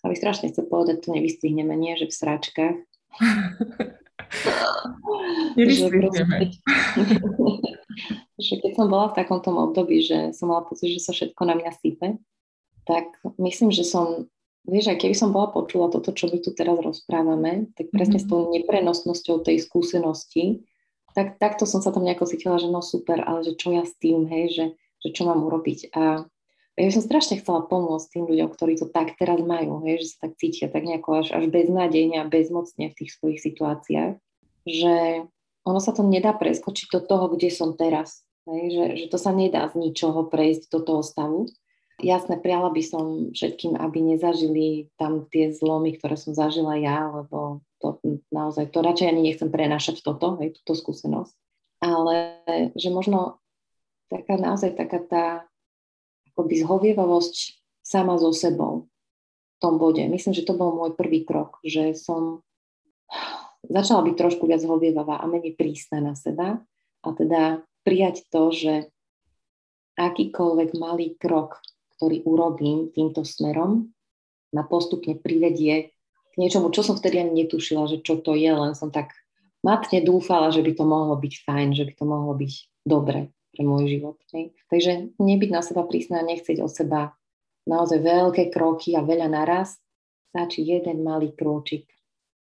sa 0.00 0.06
mi 0.08 0.16
strašne 0.16 0.50
chce 0.50 0.62
povedať, 0.66 1.04
to 1.04 1.14
nevystrihneme, 1.14 1.74
nie, 1.76 1.94
že 1.98 2.10
v 2.10 2.14
sračkách. 2.14 2.76
Nevystrihneme. 5.58 6.38
že 8.46 8.54
keď 8.58 8.72
som 8.72 8.86
bola 8.88 9.12
v 9.12 9.16
takomto 9.20 9.52
období, 9.52 10.00
že 10.00 10.32
som 10.32 10.48
mala 10.48 10.64
pocit, 10.64 10.88
že 10.92 11.00
sa 11.04 11.12
všetko 11.12 11.42
na 11.44 11.54
mňa 11.58 11.70
sype, 11.76 12.18
tak 12.88 13.06
myslím, 13.38 13.70
že 13.70 13.84
som 13.86 14.26
Vieš, 14.62 14.94
aj 14.94 14.98
keby 15.02 15.14
som 15.18 15.34
bola 15.34 15.50
počula 15.50 15.90
toto, 15.90 16.14
čo 16.14 16.30
my 16.30 16.38
tu 16.38 16.54
teraz 16.54 16.78
rozprávame, 16.78 17.74
tak 17.74 17.90
presne 17.90 18.22
mm-hmm. 18.22 18.30
s 18.30 18.30
tou 18.30 18.46
neprenosnosťou 18.54 19.42
tej 19.42 19.58
skúsenosti, 19.58 20.62
tak 21.18 21.42
takto 21.42 21.66
som 21.66 21.82
sa 21.82 21.90
tam 21.90 22.06
nejako 22.06 22.30
cítila, 22.30 22.62
že 22.62 22.70
no 22.70 22.78
super, 22.78 23.26
ale 23.26 23.42
že 23.42 23.58
čo 23.58 23.74
ja 23.74 23.82
s 23.82 23.90
tým, 23.98 24.30
hej, 24.30 24.54
že, 24.54 24.66
že 25.02 25.08
čo 25.10 25.26
mám 25.26 25.42
urobiť. 25.42 25.90
A 25.98 26.30
ja 26.76 26.88
som 26.88 27.04
strašne 27.04 27.40
chcela 27.40 27.64
pomôcť 27.68 28.06
tým 28.16 28.24
ľuďom, 28.28 28.48
ktorí 28.52 28.80
to 28.80 28.88
tak 28.88 29.16
teraz 29.20 29.40
majú, 29.44 29.84
hej, 29.84 30.04
že 30.04 30.06
sa 30.16 30.28
tak 30.28 30.40
cítia 30.40 30.66
tak 30.72 30.88
nejako 30.88 31.24
až, 31.24 31.28
až 31.36 31.44
beznádejne 31.52 32.24
a 32.24 32.30
bezmocne 32.30 32.92
v 32.92 32.96
tých 32.96 33.10
svojich 33.16 33.40
situáciách, 33.44 34.16
že 34.64 34.94
ono 35.62 35.80
sa 35.80 35.92
to 35.92 36.02
nedá 36.02 36.32
preskočiť 36.32 36.88
do 36.96 37.00
toho, 37.04 37.30
kde 37.32 37.52
som 37.52 37.76
teraz. 37.76 38.24
Hej, 38.48 38.74
že, 38.74 38.84
že 38.98 39.06
to 39.06 39.18
sa 39.22 39.30
nedá 39.30 39.70
z 39.70 39.78
ničoho 39.78 40.26
prejsť 40.26 40.66
do 40.74 40.80
toho 40.82 41.02
stavu 41.06 41.46
Jasne, 42.02 42.40
priala 42.42 42.72
by 42.74 42.82
som 42.82 43.04
všetkým, 43.30 43.78
aby 43.78 44.02
nezažili 44.02 44.90
tam 44.98 45.30
tie 45.30 45.54
zlomy, 45.54 45.94
ktoré 45.94 46.18
som 46.18 46.34
zažila 46.34 46.74
ja, 46.74 47.06
lebo 47.06 47.62
to 47.78 48.02
naozaj, 48.34 48.74
to 48.74 48.82
radšej 48.82 49.06
ani 49.12 49.22
nechcem 49.30 49.52
prenášať 49.52 50.02
toto, 50.02 50.40
hej, 50.42 50.58
túto 50.58 50.74
skúsenosť. 50.74 51.34
Ale 51.78 52.42
že 52.74 52.90
možno 52.90 53.38
taká 54.10 54.34
naozaj 54.34 54.74
taká 54.74 55.00
tá 55.06 55.24
akoby 56.32 56.54
zhovievavosť 56.64 57.36
sama 57.84 58.16
so 58.16 58.32
sebou 58.32 58.88
v 58.88 59.56
tom 59.60 59.76
bode. 59.78 60.02
Myslím, 60.08 60.32
že 60.32 60.46
to 60.46 60.56
bol 60.56 60.74
môj 60.74 60.96
prvý 60.96 61.22
krok, 61.22 61.60
že 61.62 61.92
som 61.94 62.42
začala 63.66 64.02
byť 64.06 64.14
trošku 64.16 64.48
viac 64.48 64.64
zhovievavá 64.64 65.20
a 65.20 65.26
menej 65.28 65.54
prísna 65.54 66.00
na 66.02 66.16
seba 66.18 66.58
a 67.02 67.08
teda 67.14 67.62
prijať 67.84 68.26
to, 68.32 68.50
že 68.50 68.74
akýkoľvek 70.00 70.70
malý 70.78 71.14
krok 71.20 71.60
ktorý 72.02 72.26
urobím 72.26 72.90
týmto 72.90 73.22
smerom, 73.22 73.94
ma 74.50 74.66
postupne 74.66 75.14
privedie 75.14 75.94
k 75.94 76.34
niečomu, 76.34 76.74
čo 76.74 76.82
som 76.82 76.98
vtedy 76.98 77.22
ani 77.22 77.46
netušila, 77.46 77.86
že 77.86 78.02
čo 78.02 78.18
to 78.18 78.34
je, 78.34 78.50
len 78.50 78.74
som 78.74 78.90
tak 78.90 79.14
matne 79.62 80.02
dúfala, 80.02 80.50
že 80.50 80.66
by 80.66 80.74
to 80.74 80.82
mohlo 80.82 81.14
byť 81.14 81.34
fajn, 81.46 81.78
že 81.78 81.86
by 81.86 81.92
to 81.94 82.02
mohlo 82.02 82.34
byť 82.34 82.52
dobre 82.82 83.30
pre 83.52 83.62
môj 83.62 83.84
život. 83.98 84.16
Ne? 84.32 84.56
Takže 84.72 85.16
nebyť 85.20 85.50
na 85.52 85.60
seba 85.60 85.84
prísna, 85.84 86.24
nechceť 86.24 86.64
od 86.64 86.72
seba 86.72 87.14
naozaj 87.68 88.02
veľké 88.02 88.50
kroky 88.50 88.96
a 88.98 89.04
veľa 89.04 89.28
naraz, 89.30 89.78
stačí 90.32 90.64
jeden 90.64 91.04
malý 91.04 91.30
kročik. 91.36 91.86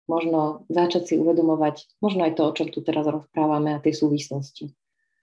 Možno 0.09 0.65
začať 0.71 1.13
si 1.13 1.13
uvedomovať, 1.19 2.01
možno 2.01 2.25
aj 2.25 2.35
to, 2.39 2.41
o 2.47 2.55
čom 2.55 2.67
tu 2.73 2.81
teraz 2.81 3.05
rozprávame 3.05 3.75
a 3.77 3.83
tie 3.83 3.93
súvislosti. 3.93 4.73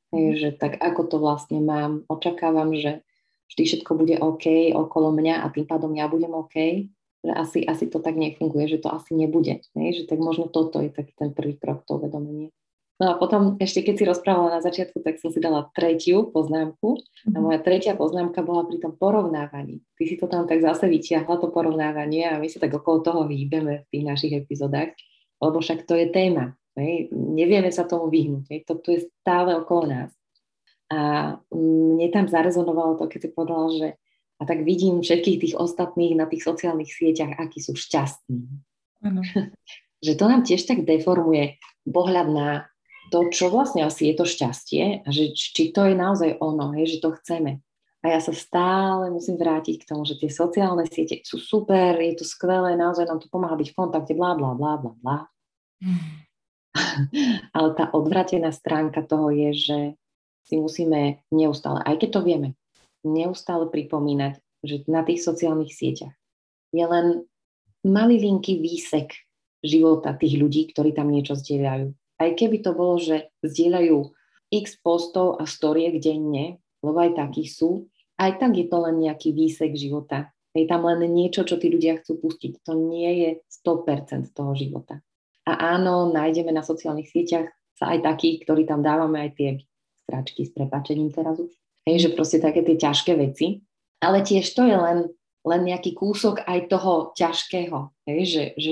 Hej, 0.08 0.40
že 0.40 0.48
tak 0.56 0.80
ako 0.80 1.02
to 1.04 1.16
vlastne 1.20 1.60
mám, 1.60 2.08
očakávam, 2.08 2.72
že 2.72 3.04
vždy 3.52 3.62
všetko 3.64 3.90
bude 3.92 4.16
OK 4.16 4.72
okolo 4.72 5.12
mňa 5.12 5.44
a 5.44 5.46
tým 5.52 5.68
pádom 5.68 5.92
ja 5.92 6.08
budem 6.08 6.32
OK, 6.32 6.88
že 7.20 7.32
asi, 7.34 7.58
asi 7.68 7.90
to 7.92 8.00
tak 8.00 8.16
nefunguje, 8.16 8.70
že 8.70 8.80
to 8.80 8.88
asi 8.88 9.12
nebude. 9.12 9.60
Ne? 9.76 9.92
Že 9.92 10.08
tak 10.08 10.18
možno 10.22 10.48
toto 10.48 10.80
je 10.80 10.88
taký 10.88 11.12
ten 11.12 11.36
prvý 11.36 11.60
krok, 11.60 11.84
to 11.84 12.00
uvedomenie. 12.00 12.54
No 12.98 13.14
a 13.14 13.18
potom 13.18 13.54
ešte 13.62 13.86
keď 13.86 13.94
si 13.94 14.04
rozprávala 14.10 14.58
na 14.58 14.60
začiatku, 14.60 14.98
tak 15.06 15.22
som 15.22 15.30
si 15.30 15.38
dala 15.38 15.70
tretiu 15.70 16.34
poznámku. 16.34 16.98
A 17.30 17.38
mhm. 17.38 17.42
moja 17.42 17.60
tretia 17.62 17.94
poznámka 17.94 18.42
bola 18.42 18.66
pri 18.66 18.82
tom 18.82 18.98
porovnávaní. 18.98 19.78
Ty 19.94 20.02
si 20.02 20.18
to 20.18 20.26
tam 20.26 20.50
tak 20.50 20.58
zase 20.58 20.90
vyťahla, 20.90 21.38
to 21.38 21.54
porovnávanie 21.54 22.26
a 22.26 22.42
my 22.42 22.50
sa 22.50 22.58
tak 22.58 22.74
okolo 22.74 23.06
toho 23.06 23.22
výbeme 23.30 23.86
v 23.86 23.88
tých 23.94 24.04
našich 24.04 24.32
epizodách, 24.34 24.98
lebo 25.38 25.62
však 25.62 25.86
to 25.86 25.94
je 25.94 26.10
téma. 26.10 26.58
Ne? 26.74 27.06
Nevieme 27.14 27.70
sa 27.70 27.86
tomu 27.86 28.10
vyhnúť. 28.10 28.44
Ne? 28.50 28.58
To 28.66 28.74
tu 28.82 28.98
je 28.98 29.06
stále 29.22 29.54
okolo 29.54 29.86
nás. 29.86 30.10
A 30.90 31.34
mne 31.54 32.08
tam 32.10 32.26
zarezonovalo 32.26 32.98
to, 32.98 33.06
keď 33.06 33.20
si 33.20 33.30
povedala, 33.30 33.66
že 33.70 33.88
a 34.38 34.46
tak 34.46 34.62
vidím 34.62 35.02
všetkých 35.02 35.38
tých 35.42 35.54
ostatných 35.58 36.14
na 36.14 36.30
tých 36.30 36.46
sociálnych 36.46 36.94
sieťach, 36.94 37.42
akí 37.42 37.58
sú 37.58 37.74
šťastní. 37.74 38.46
Ano. 39.02 39.22
že 40.06 40.14
to 40.14 40.24
nám 40.30 40.46
tiež 40.46 40.62
tak 40.62 40.86
deformuje 40.86 41.58
pohľad 41.90 42.28
na 42.30 42.48
to, 43.08 43.28
čo 43.32 43.48
vlastne 43.52 43.84
asi 43.84 44.12
je 44.12 44.14
to 44.16 44.24
šťastie 44.28 45.02
a 45.04 45.08
že 45.08 45.32
či 45.32 45.72
to 45.72 45.84
je 45.84 45.94
naozaj 45.96 46.38
ono, 46.40 46.72
hej, 46.76 46.96
že 46.96 47.02
to 47.04 47.16
chceme. 47.20 47.60
A 47.98 48.14
ja 48.14 48.20
sa 48.22 48.30
stále 48.30 49.10
musím 49.10 49.34
vrátiť 49.34 49.82
k 49.82 49.88
tomu, 49.90 50.06
že 50.06 50.14
tie 50.14 50.30
sociálne 50.30 50.86
siete 50.86 51.18
sú 51.26 51.42
super, 51.42 51.98
je 51.98 52.14
to 52.14 52.24
skvelé, 52.24 52.78
naozaj 52.78 53.10
nám 53.10 53.18
to 53.18 53.26
pomáha 53.26 53.58
byť 53.58 53.74
v 53.74 53.76
kontakte, 53.76 54.12
bla, 54.14 54.38
bla, 54.38 54.54
bla, 54.54 54.78
bla, 54.78 54.92
bla. 55.02 55.18
Ale 57.56 57.68
tá 57.74 57.90
odvratená 57.90 58.54
stránka 58.54 59.02
toho 59.02 59.34
je, 59.34 59.50
že 59.50 59.78
si 60.46 60.56
musíme 60.56 61.20
neustále, 61.34 61.82
aj 61.84 62.00
keď 62.00 62.08
to 62.14 62.20
vieme, 62.22 62.48
neustále 63.02 63.66
pripomínať, 63.68 64.38
že 64.62 64.86
na 64.86 65.02
tých 65.02 65.22
sociálnych 65.22 65.74
sieťach 65.74 66.14
je 66.72 66.84
len 66.84 67.26
malilinký 67.86 68.58
výsek 68.58 69.14
života 69.62 70.14
tých 70.14 70.38
ľudí, 70.38 70.70
ktorí 70.70 70.94
tam 70.94 71.10
niečo 71.10 71.34
zdieľajú. 71.34 71.90
Aj 72.18 72.30
keby 72.34 72.60
to 72.60 72.74
bolo, 72.74 72.98
že 72.98 73.30
zdieľajú 73.46 73.98
x 74.50 74.80
postov 74.82 75.38
a 75.38 75.46
storiek 75.46 76.02
denne, 76.02 76.58
lebo 76.82 76.98
aj 76.98 77.14
takí 77.14 77.46
sú, 77.46 77.86
aj 78.18 78.42
tak 78.42 78.58
je 78.58 78.66
to 78.66 78.78
len 78.82 78.98
nejaký 78.98 79.30
výsek 79.30 79.78
života. 79.78 80.34
Je 80.56 80.66
tam 80.66 80.82
len 80.90 81.06
niečo, 81.06 81.46
čo 81.46 81.54
tí 81.54 81.70
ľudia 81.70 82.02
chcú 82.02 82.18
pustiť. 82.18 82.66
To 82.66 82.74
nie 82.74 83.10
je 83.22 83.30
100% 83.62 84.34
toho 84.34 84.52
života. 84.58 84.98
A 85.46 85.78
áno, 85.78 86.10
nájdeme 86.10 86.50
na 86.50 86.66
sociálnych 86.66 87.08
sieťach 87.08 87.46
sa 87.78 87.94
aj 87.94 88.02
takých, 88.02 88.42
ktorí 88.42 88.66
tam 88.66 88.82
dávame 88.82 89.22
aj 89.22 89.30
tie 89.38 89.50
stračky 90.02 90.48
s 90.48 90.50
prepačením 90.50 91.14
teraz 91.14 91.38
už. 91.38 91.52
Hej, 91.86 92.10
že 92.10 92.14
proste 92.18 92.42
také 92.42 92.66
tie 92.66 92.74
ťažké 92.74 93.14
veci. 93.14 93.62
Ale 94.02 94.26
tiež 94.26 94.44
to 94.50 94.66
je 94.66 94.74
len, 94.74 95.08
len 95.46 95.60
nejaký 95.62 95.94
kúsok 95.94 96.42
aj 96.42 96.68
toho 96.68 97.14
ťažkého. 97.14 97.94
Hej, 98.10 98.20
že, 98.26 98.44
že 98.58 98.70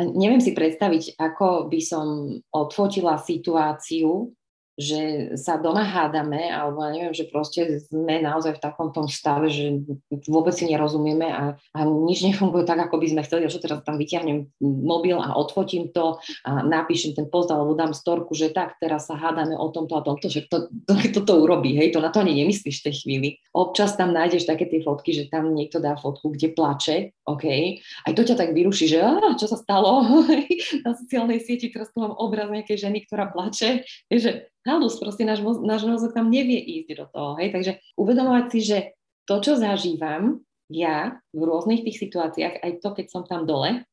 neviem 0.00 0.40
si 0.40 0.56
predstaviť, 0.56 1.20
ako 1.20 1.68
by 1.68 1.80
som 1.84 2.06
odfotila 2.48 3.20
situáciu, 3.20 4.32
že 4.80 5.32
sa 5.36 5.60
doma 5.60 5.84
hádame, 5.84 6.48
alebo 6.48 6.80
ja 6.80 6.90
neviem, 6.96 7.12
že 7.12 7.28
proste 7.28 7.84
sme 7.84 8.24
naozaj 8.24 8.56
v 8.56 8.62
takom 8.64 8.88
tom 8.88 9.04
stave, 9.04 9.52
že 9.52 9.84
vôbec 10.24 10.56
si 10.56 10.64
nerozumieme 10.64 11.28
a, 11.28 11.60
a 11.76 11.78
nič 11.84 12.24
nefunguje 12.24 12.64
tak, 12.64 12.88
ako 12.88 12.96
by 12.96 13.06
sme 13.12 13.24
chceli, 13.28 13.52
že 13.52 13.60
teraz 13.60 13.84
tam 13.84 14.00
vyťahnem 14.00 14.48
mobil 14.64 15.20
a 15.20 15.36
odfotím 15.36 15.92
to 15.92 16.16
a 16.48 16.64
napíšem 16.64 17.12
ten 17.12 17.28
post 17.28 17.52
alebo 17.52 17.76
dám 17.76 17.92
storku, 17.92 18.32
že 18.32 18.48
tak, 18.48 18.80
teraz 18.80 19.12
sa 19.12 19.20
hádame 19.20 19.52
o 19.60 19.68
tomto 19.68 20.00
a 20.00 20.02
tomto, 20.02 20.32
že 20.32 20.48
to, 20.48 20.72
to, 20.88 20.92
to, 21.12 21.20
to 21.20 21.34
urobí, 21.36 21.76
hej, 21.76 21.92
to 21.92 22.00
na 22.00 22.08
to 22.08 22.24
ani 22.24 22.32
nemyslíš 22.40 22.80
v 22.80 22.86
tej 22.88 22.94
chvíli. 23.04 23.28
Občas 23.52 23.92
tam 24.00 24.16
nájdeš 24.16 24.48
také 24.48 24.64
tie 24.64 24.80
fotky, 24.80 25.12
že 25.12 25.28
tam 25.28 25.52
niekto 25.52 25.84
dá 25.84 26.00
fotku, 26.00 26.32
kde 26.32 26.56
plače, 26.56 27.12
OK, 27.28 27.44
aj 28.08 28.12
to 28.16 28.22
ťa 28.24 28.36
tak 28.40 28.50
vyruší, 28.56 28.88
že 28.88 28.98
á, 29.04 29.20
čo 29.36 29.46
sa 29.46 29.60
stalo? 29.60 30.02
Na 30.84 30.96
sociálnej 30.96 31.44
sieti, 31.44 31.68
teraz 31.68 31.92
tu 31.92 32.00
mám 32.00 32.16
obraz 32.16 32.48
nejakej 32.48 32.88
ženy, 32.88 33.04
ktorá 33.06 33.30
plače, 33.30 33.84
že 34.10 34.51
halus, 34.66 34.98
proste 34.98 35.26
náš, 35.26 35.42
náš 35.42 35.82
mozog 35.86 36.14
tam 36.14 36.30
nevie 36.30 36.58
ísť 36.58 36.88
do 36.98 37.06
toho. 37.10 37.30
Hej? 37.38 37.48
Takže 37.54 37.72
uvedomovať 37.98 38.46
si, 38.54 38.60
že 38.62 38.78
to, 39.26 39.38
čo 39.42 39.52
zažívam 39.58 40.42
ja 40.72 41.20
v 41.36 41.40
rôznych 41.44 41.84
tých 41.84 42.00
situáciách, 42.08 42.64
aj 42.64 42.72
to, 42.80 42.88
keď 42.96 43.06
som 43.10 43.22
tam 43.28 43.44
dole, 43.44 43.84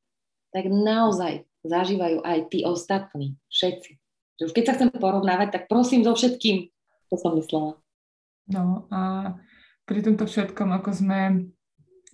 tak 0.49 0.65
naozaj 0.69 1.45
zažívajú 1.61 2.23
aj 2.23 2.39
tí 2.49 2.63
ostatní, 2.63 3.35
všetci. 3.51 3.99
Už 4.39 4.55
keď 4.55 4.63
sa 4.63 4.75
chcem 4.79 4.89
porovnávať, 4.95 5.47
tak 5.51 5.63
prosím 5.67 6.07
so 6.07 6.15
všetkým, 6.15 6.71
to 7.11 7.15
som 7.19 7.35
myslela. 7.35 7.75
No 8.47 8.87
a 8.89 9.35
pri 9.83 9.99
tomto 9.99 10.23
všetkom, 10.23 10.71
ako 10.79 10.89
sme, 10.95 11.51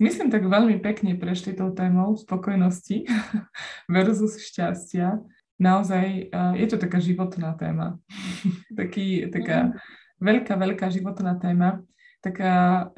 myslím, 0.02 0.28
tak 0.28 0.44
veľmi 0.44 0.82
pekne 0.82 1.14
prešli 1.14 1.54
tou 1.54 1.70
témou 1.70 2.18
spokojnosti 2.18 3.06
versus 3.94 4.42
šťastia, 4.42 5.22
naozaj 5.56 6.32
je 6.56 6.66
to 6.68 6.76
taká 6.76 6.98
životná 7.00 7.56
téma. 7.56 7.96
Taký, 8.80 9.32
taká 9.32 9.72
mhm. 9.72 9.78
veľká, 10.20 10.54
veľká 10.56 10.86
životná 10.92 11.36
téma. 11.40 11.80
Tak 12.20 12.42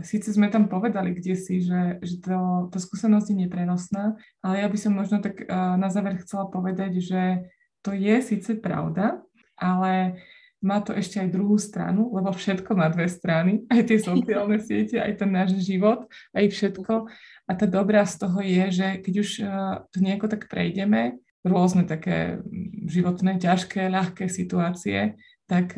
síce 0.00 0.32
sme 0.32 0.48
tam 0.48 0.72
povedali 0.72 1.12
kde 1.12 1.36
si, 1.36 1.60
že, 1.60 2.00
že 2.00 2.16
to, 2.24 2.70
to 2.72 2.80
skúsenosť 2.80 3.28
je 3.28 3.36
neprenosná, 3.44 4.16
ale 4.40 4.64
ja 4.64 4.68
by 4.72 4.78
som 4.80 4.96
možno 4.96 5.20
tak 5.20 5.44
na 5.50 5.92
záver 5.92 6.16
chcela 6.24 6.48
povedať, 6.48 7.04
že 7.04 7.44
to 7.84 7.92
je 7.92 8.24
síce 8.24 8.56
pravda, 8.56 9.20
ale 9.60 10.16
má 10.58 10.82
to 10.82 10.90
ešte 10.90 11.22
aj 11.22 11.30
druhú 11.30 11.54
stranu, 11.54 12.10
lebo 12.10 12.34
všetko 12.34 12.74
má 12.74 12.90
dve 12.90 13.06
strany, 13.06 13.62
aj 13.74 13.80
tie 13.86 13.98
sociálne 14.02 14.58
siete, 14.66 14.98
aj 14.98 15.12
ten 15.18 15.30
náš 15.30 15.54
život, 15.62 16.10
aj 16.34 16.44
všetko. 16.50 17.06
A 17.48 17.50
tá 17.54 17.64
dobrá 17.64 18.04
z 18.04 18.14
toho 18.18 18.38
je, 18.42 18.64
že 18.74 18.86
keď 19.00 19.14
už 19.24 19.28
to 19.88 19.96
nejako 20.02 20.26
tak 20.28 20.50
prejdeme, 20.50 21.16
rôzne 21.46 21.86
také 21.86 22.42
životné, 22.88 23.38
ťažké, 23.38 23.88
ľahké 23.88 24.26
situácie, 24.26 25.18
tak 25.48 25.76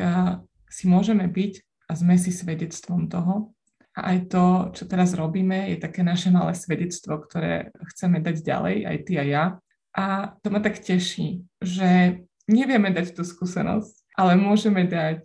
si 0.71 0.85
môžeme 0.87 1.27
byť 1.27 1.53
a 1.91 1.93
sme 1.99 2.15
si 2.17 2.31
svedectvom 2.31 3.11
toho. 3.11 3.55
A 3.99 4.15
aj 4.15 4.19
to, 4.31 4.45
čo 4.71 4.87
teraz 4.87 5.19
robíme, 5.19 5.75
je 5.75 5.77
také 5.83 6.07
naše 6.07 6.31
malé 6.31 6.55
svedectvo, 6.55 7.19
ktoré 7.27 7.75
chceme 7.91 8.23
dať 8.23 8.37
ďalej, 8.41 8.77
aj 8.87 8.97
ty 9.03 9.13
a 9.19 9.25
ja. 9.27 9.45
A 9.91 10.39
to 10.41 10.55
ma 10.55 10.63
tak 10.63 10.79
teší, 10.79 11.43
že 11.59 12.23
nevieme 12.47 12.95
dať 12.95 13.19
tú 13.19 13.27
skúsenosť, 13.27 14.15
ale 14.15 14.39
môžeme 14.39 14.87
dať, 14.87 15.23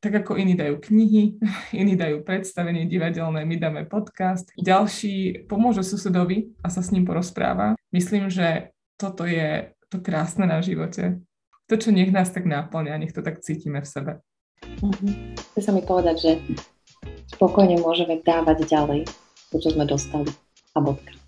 tak 0.00 0.12
ako 0.24 0.40
iní 0.40 0.56
dajú 0.56 0.80
knihy, 0.80 1.36
iní 1.80 1.94
dajú 2.00 2.24
predstavenie 2.24 2.88
divadelné, 2.88 3.44
my 3.44 3.56
dáme 3.60 3.82
podcast, 3.84 4.48
ďalší 4.56 5.44
pomôže 5.44 5.84
susedovi 5.84 6.56
a 6.64 6.72
sa 6.72 6.80
s 6.80 6.96
ním 6.96 7.04
porozpráva. 7.04 7.76
Myslím, 7.92 8.32
že 8.32 8.72
toto 9.00 9.24
je 9.24 9.72
to 9.88 10.04
krásne 10.04 10.44
na 10.44 10.60
živote. 10.60 11.24
To, 11.72 11.74
čo 11.80 11.88
nech 11.88 12.12
nás 12.12 12.28
tak 12.28 12.44
náplňa, 12.44 13.00
nech 13.00 13.16
to 13.16 13.24
tak 13.24 13.40
cítime 13.40 13.80
v 13.80 13.88
sebe. 13.88 14.12
Mm-hmm. 14.60 15.40
Chce 15.56 15.60
sa 15.64 15.72
mi 15.72 15.80
povedať, 15.80 16.16
že 16.20 16.30
spokojne 17.32 17.80
môžeme 17.80 18.20
dávať 18.20 18.68
ďalej 18.68 19.08
to, 19.48 19.56
čo 19.56 19.72
sme 19.72 19.88
dostali. 19.88 20.28
A 20.76 20.84
bodka. 20.84 21.19